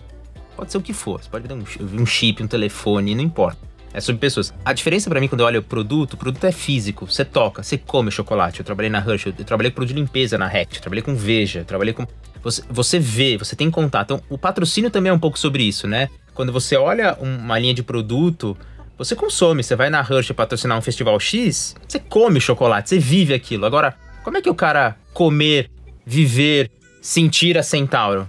[0.56, 1.22] Pode ser o que for.
[1.24, 1.64] Você pode dar um,
[2.00, 3.71] um chip, um telefone, não importa.
[3.94, 4.54] É sobre pessoas.
[4.64, 7.06] A diferença para mim quando eu olho o produto, o produto é físico.
[7.06, 8.60] Você toca, você come chocolate.
[8.60, 11.14] Eu trabalhei na Hershey, eu trabalhei com produto de limpeza na Rect, eu trabalhei com
[11.16, 12.08] Veja, eu trabalhei com.
[12.42, 14.14] Você, você vê, você tem contato.
[14.14, 16.10] Então, o patrocínio também é um pouco sobre isso, né?
[16.34, 18.58] Quando você olha um- uma linha de produto,
[18.98, 19.62] você consome.
[19.64, 23.66] Você vai na Hershey patrocinar um festival X, você come chocolate, você vive aquilo.
[23.66, 25.70] Agora, como é que o cara comer,
[26.06, 26.72] viver,
[27.02, 28.28] sentir a Centauro?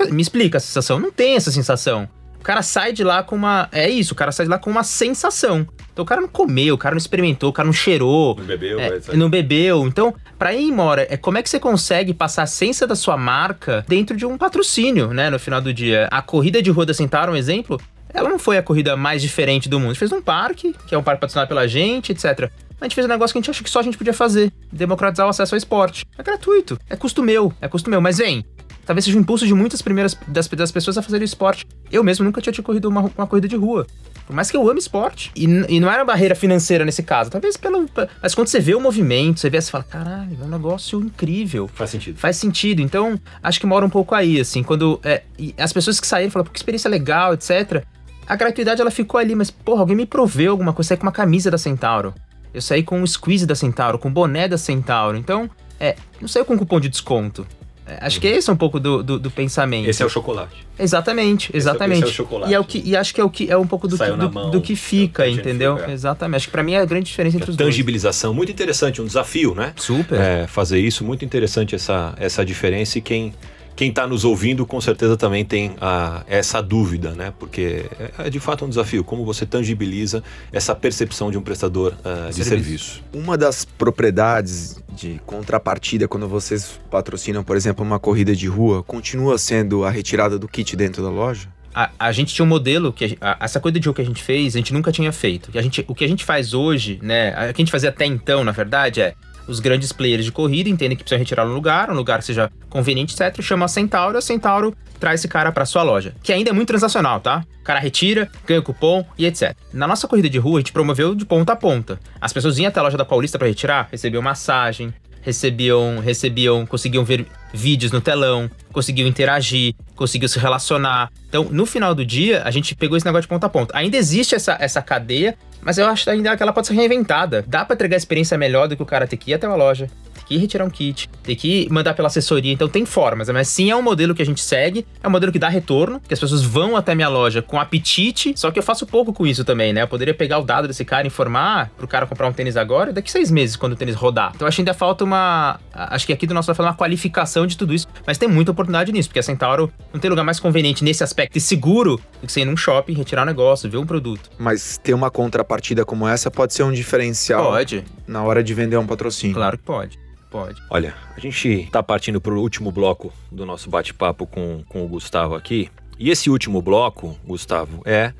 [0.00, 0.98] É- me explica a sensação.
[1.00, 2.06] Não tem essa sensação.
[2.40, 3.68] O cara sai de lá com uma.
[3.72, 5.66] É isso, o cara sai de lá com uma sensação.
[5.92, 8.36] Então o cara não comeu, o cara não experimentou, o cara não cheirou.
[8.36, 9.86] Não bebeu, É, não bebeu.
[9.86, 13.16] Então, pra ir embora, é como é que você consegue passar a essência da sua
[13.16, 15.28] marca dentro de um patrocínio, né?
[15.28, 16.06] No final do dia.
[16.10, 17.80] A corrida de rua da Centauro, um exemplo,
[18.14, 19.90] ela não foi a corrida mais diferente do mundo.
[19.90, 22.48] A gente fez um parque, que é um parque patrocinado pela gente, etc.
[22.80, 24.52] A gente fez um negócio que a gente acha que só a gente podia fazer:
[24.72, 26.04] democratizar o acesso ao esporte.
[26.16, 28.00] É gratuito, é custo meu, é custo meu.
[28.00, 28.44] Mas vem,
[28.88, 31.64] talvez seja o impulso de muitas primeiras das, das pessoas a fazerem esporte.
[31.92, 33.86] Eu mesmo nunca tinha, tinha corrido uma, uma corrida de rua.
[34.26, 35.30] Por mais que eu ame esporte.
[35.36, 37.30] E, e não era barreira financeira nesse caso.
[37.30, 37.86] Talvez pelo.
[37.88, 41.00] pe- Mas quando você vê o movimento, você vê, você fala: caralho, é um negócio
[41.00, 41.68] incrível.
[41.72, 42.18] Faz sentido.
[42.18, 42.82] Faz sentido.
[42.82, 44.62] Então, acho que mora um pouco aí, assim.
[44.62, 45.22] Quando é,
[45.58, 47.84] as pessoas que saíram falaram, pô, que experiência legal, etc.
[48.26, 50.88] A gratuidade, ela ficou ali, mas, porra, alguém me proveu alguma coisa.
[50.88, 52.12] Eu saí com uma camisa da Centauro.
[52.52, 55.16] Eu saí com um squeeze da Centauro, com um boné da Centauro.
[55.16, 55.48] Então,
[55.80, 57.46] é, não saiu com cupom de desconto.
[57.88, 59.88] É, Acho que esse é um pouco do, do, do pensamento.
[59.88, 60.66] Esse é o chocolate.
[60.78, 62.00] Exatamente, exatamente.
[62.00, 62.52] esse é o chocolate.
[62.52, 64.10] E, é o que, e acho que é, o que, é um pouco do, que,
[64.10, 65.78] do, mão, do que fica, é que entendeu?
[65.78, 65.90] fica.
[65.90, 66.36] Exatamente.
[66.36, 67.68] Acho que pra mim é a grande diferença entre os dois.
[67.70, 69.72] Tangibilização, muito interessante, um desafio, né?
[69.76, 70.20] Super.
[70.20, 73.32] É, fazer isso, muito interessante essa, essa diferença e quem
[73.78, 77.32] quem está nos ouvindo com certeza também tem a, essa dúvida, né?
[77.38, 77.84] Porque
[78.18, 80.20] é, é de fato um desafio, como você tangibiliza
[80.52, 82.48] essa percepção de um prestador ah, de Serviço.
[82.48, 83.02] serviço.
[83.14, 89.38] Uma das propriedades de contrapartida quando vocês patrocinam, por exemplo, uma corrida de rua, continua
[89.38, 91.48] sendo a retirada do kit dentro da loja?
[91.72, 94.04] A, a gente tinha um modelo que a a- essa coisa de jogo que a
[94.04, 95.52] gente fez, a gente nunca tinha feito.
[95.52, 97.30] Que a gente, o que a gente faz hoje, né?
[97.50, 99.14] O que a gente fazia até então, na verdade, é
[99.48, 102.50] os grandes players de corrida entendem que precisam retirar um lugar, um lugar que seja
[102.68, 103.40] conveniente, etc.
[103.42, 106.14] Chama a Centauro, a Centauro traz esse cara pra sua loja.
[106.22, 107.44] Que ainda é muito transacional, tá?
[107.60, 109.56] O cara retira, ganha cupom e etc.
[109.72, 111.98] Na nossa corrida de rua, a gente promoveu de ponta a ponta.
[112.20, 114.92] As pessoas iam até a loja da Paulista pra retirar, recebiam massagem,
[115.22, 121.10] recebiam, recebiam, conseguiam ver vídeos no telão, conseguiam interagir, conseguiam se relacionar.
[121.28, 123.76] Então, no final do dia, a gente pegou esse negócio de ponta a ponta.
[123.76, 127.44] Ainda existe essa, essa cadeia, mas eu acho ainda que ela pode ser reinventada.
[127.46, 129.90] Dá pra entregar experiência melhor do que o cara ter que ir até uma loja,
[130.28, 132.52] que ir retirar um kit, ter que mandar pela assessoria.
[132.52, 135.32] Então tem formas, mas sim é um modelo que a gente segue, é um modelo
[135.32, 138.62] que dá retorno, que as pessoas vão até minha loja com apetite, só que eu
[138.62, 139.82] faço pouco com isso também, né?
[139.82, 142.92] Eu poderia pegar o dado desse cara e informar pro cara comprar um tênis agora,
[142.92, 144.32] daqui seis meses, quando o tênis rodar.
[144.34, 145.58] Então acho que ainda falta uma.
[145.72, 148.50] Acho que aqui do nosso vai falar uma qualificação de tudo isso, mas tem muita
[148.50, 152.26] oportunidade nisso, porque a Centauro não tem lugar mais conveniente nesse aspecto e seguro do
[152.26, 154.30] que você ir num shopping, retirar um negócio, ver um produto.
[154.38, 158.76] Mas ter uma contrapartida como essa pode ser um diferencial Pode, na hora de vender
[158.76, 159.34] um patrocínio.
[159.34, 159.98] claro que pode.
[160.30, 160.62] Pode.
[160.68, 164.88] Olha, a gente está partindo para o último bloco do nosso bate-papo com, com o
[164.88, 165.70] Gustavo aqui.
[165.98, 168.12] E esse último bloco, Gustavo, é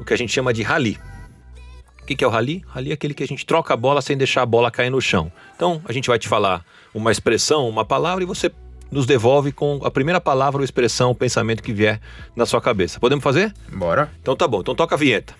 [0.00, 0.98] o que a gente chama de rally.
[2.02, 2.64] O que, que é o rally?
[2.66, 5.00] Rally é aquele que a gente troca a bola sem deixar a bola cair no
[5.00, 5.30] chão.
[5.54, 8.50] Então, a gente vai te falar uma expressão, uma palavra, e você
[8.90, 12.00] nos devolve com a primeira palavra ou expressão, o pensamento que vier
[12.34, 12.98] na sua cabeça.
[12.98, 13.52] Podemos fazer?
[13.70, 14.10] Bora.
[14.22, 15.34] Então tá bom, então toca a vinheta.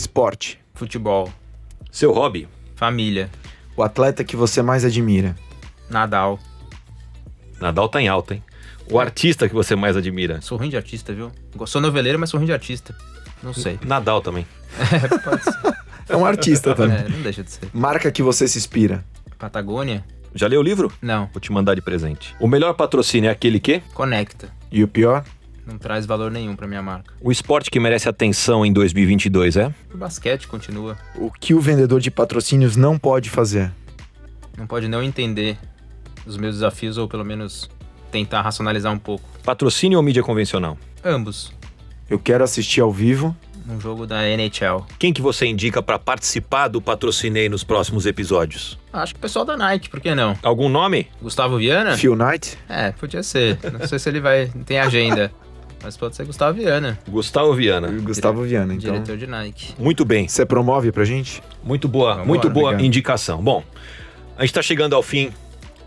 [0.00, 0.58] Esporte.
[0.74, 1.30] Futebol.
[1.92, 2.48] Seu hobby?
[2.74, 3.30] Família.
[3.76, 5.36] O atleta que você mais admira.
[5.90, 6.38] Nadal.
[7.60, 8.42] Nadal tá em alta, hein?
[8.90, 10.40] O artista que você mais admira?
[10.40, 11.30] Sou ruim de artista, viu?
[11.66, 12.94] Sou noveleiro, mas sou ruim de artista.
[13.42, 13.78] Não sei.
[13.84, 14.46] Nadal também.
[15.22, 15.74] Pode ser.
[16.08, 16.96] É um artista também.
[16.96, 17.68] É, não deixa de ser.
[17.72, 19.04] Marca que você se inspira.
[19.38, 20.02] Patagônia?
[20.34, 20.90] Já leu o livro?
[21.02, 21.28] Não.
[21.32, 22.34] Vou te mandar de presente.
[22.40, 23.80] O melhor patrocínio é aquele que?
[23.92, 24.48] Conecta.
[24.72, 25.24] E o pior?
[25.66, 27.12] Não traz valor nenhum pra minha marca.
[27.20, 29.72] O esporte que merece atenção em 2022 é?
[29.92, 30.96] O basquete continua.
[31.16, 33.70] O que o vendedor de patrocínios não pode fazer?
[34.56, 35.56] Não pode não entender
[36.26, 37.70] os meus desafios ou pelo menos
[38.10, 39.24] tentar racionalizar um pouco.
[39.44, 40.76] Patrocínio ou mídia convencional?
[41.04, 41.52] Ambos.
[42.08, 43.34] Eu quero assistir ao vivo.
[43.68, 44.84] Um jogo da NHL.
[44.98, 48.76] Quem que você indica para participar do Patrocinei nos próximos episódios?
[48.92, 50.36] Acho que o pessoal da Nike, por que não?
[50.42, 51.06] Algum nome?
[51.22, 51.96] Gustavo Viana?
[51.96, 52.58] Phil Knight.
[52.68, 53.58] É, podia ser.
[53.78, 54.50] Não sei se ele vai.
[54.66, 55.30] tem agenda.
[55.82, 57.88] Mas pode ser Gustavo Viana, Gustavo Viana.
[58.02, 58.74] Gustavo Viana.
[58.74, 59.74] Então, diretor de Nike.
[59.78, 60.28] Muito bem.
[60.28, 61.42] você promove pra gente?
[61.64, 62.86] Muito boa, Vamos muito lá, boa obrigado.
[62.86, 63.42] indicação.
[63.42, 63.64] Bom,
[64.36, 65.30] a gente está chegando ao fim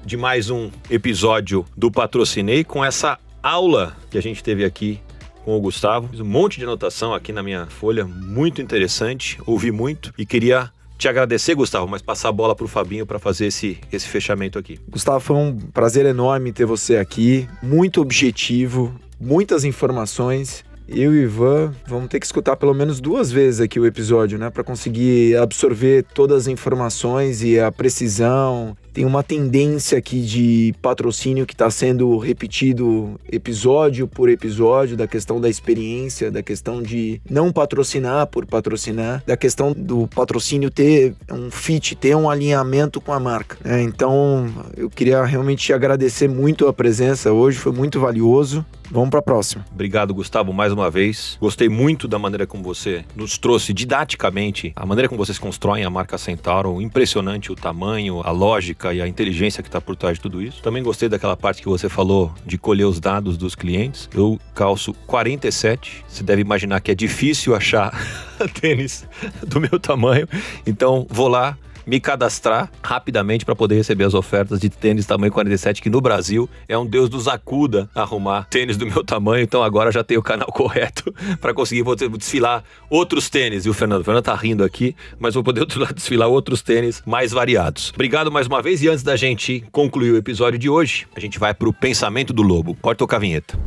[0.05, 4.99] de mais um episódio do Patrocinei com essa aula que a gente teve aqui
[5.45, 6.07] com o Gustavo.
[6.09, 10.71] Fiz um monte de anotação aqui na minha folha, muito interessante, ouvi muito e queria
[10.97, 14.57] te agradecer, Gustavo, mas passar a bola para o Fabinho para fazer esse, esse fechamento
[14.57, 14.79] aqui.
[14.89, 17.47] Gustavo, foi um prazer enorme ter você aqui.
[17.61, 20.63] Muito objetivo, muitas informações.
[20.87, 24.37] Eu e o Ivan vamos ter que escutar pelo menos duas vezes aqui o episódio,
[24.37, 24.49] né?
[24.49, 28.75] Para conseguir absorver todas as informações e a precisão.
[28.93, 35.41] Tem uma tendência aqui de patrocínio que está sendo repetido episódio por episódio, da questão
[35.41, 41.49] da experiência, da questão de não patrocinar por patrocinar, da questão do patrocínio ter um
[41.49, 43.57] fit, ter um alinhamento com a marca.
[43.63, 43.81] né?
[43.81, 48.63] Então, eu queria realmente te agradecer muito a presença hoje, foi muito valioso.
[48.91, 49.65] Vamos para a próxima.
[49.71, 51.35] Obrigado, Gustavo, mais uma vez.
[51.41, 55.89] Gostei muito da maneira como você nos trouxe didaticamente a maneira como vocês constroem a
[55.89, 56.79] marca Centauro.
[56.79, 60.63] Impressionante o tamanho, a lógica e a inteligência que está por trás de tudo isso.
[60.63, 64.09] Também gostei daquela parte que você falou de colher os dados dos clientes.
[64.11, 66.03] Eu calço 47.
[66.07, 67.93] Você deve imaginar que é difícil achar
[68.59, 69.07] tênis
[69.45, 70.27] do meu tamanho.
[70.65, 71.55] Então, vou lá
[71.85, 76.49] me cadastrar rapidamente para poder receber as ofertas de tênis tamanho 47, que no Brasil
[76.67, 79.43] é um Deus nos acuda arrumar tênis do meu tamanho.
[79.43, 83.65] Então agora já tenho o canal correto para conseguir vou desfilar outros tênis.
[83.65, 87.31] E o Fernando, o Fernando tá rindo aqui, mas vou poder desfilar outros tênis mais
[87.31, 87.91] variados.
[87.93, 91.39] Obrigado mais uma vez e antes da gente concluir o episódio de hoje, a gente
[91.39, 92.75] vai pro pensamento do lobo.
[92.75, 93.57] Pode tocar a vinheta.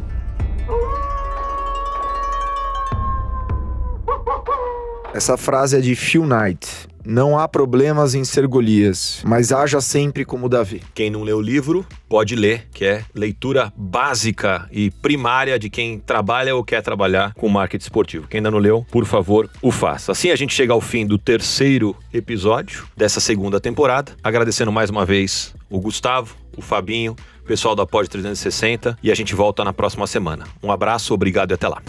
[5.14, 6.88] Essa frase é de Phil Knight.
[7.08, 10.82] Não há problemas em ser Golias, mas haja sempre como Davi.
[10.92, 16.00] Quem não lê o livro, pode ler, que é leitura básica e primária de quem
[16.00, 18.26] trabalha ou quer trabalhar com marketing esportivo.
[18.26, 20.10] Quem ainda não leu, por favor, o faça.
[20.10, 24.10] Assim a gente chega ao fim do terceiro episódio dessa segunda temporada.
[24.20, 29.14] Agradecendo mais uma vez o Gustavo, o Fabinho, o pessoal da Pod 360 e a
[29.14, 30.44] gente volta na próxima semana.
[30.60, 31.80] Um abraço, obrigado e até lá.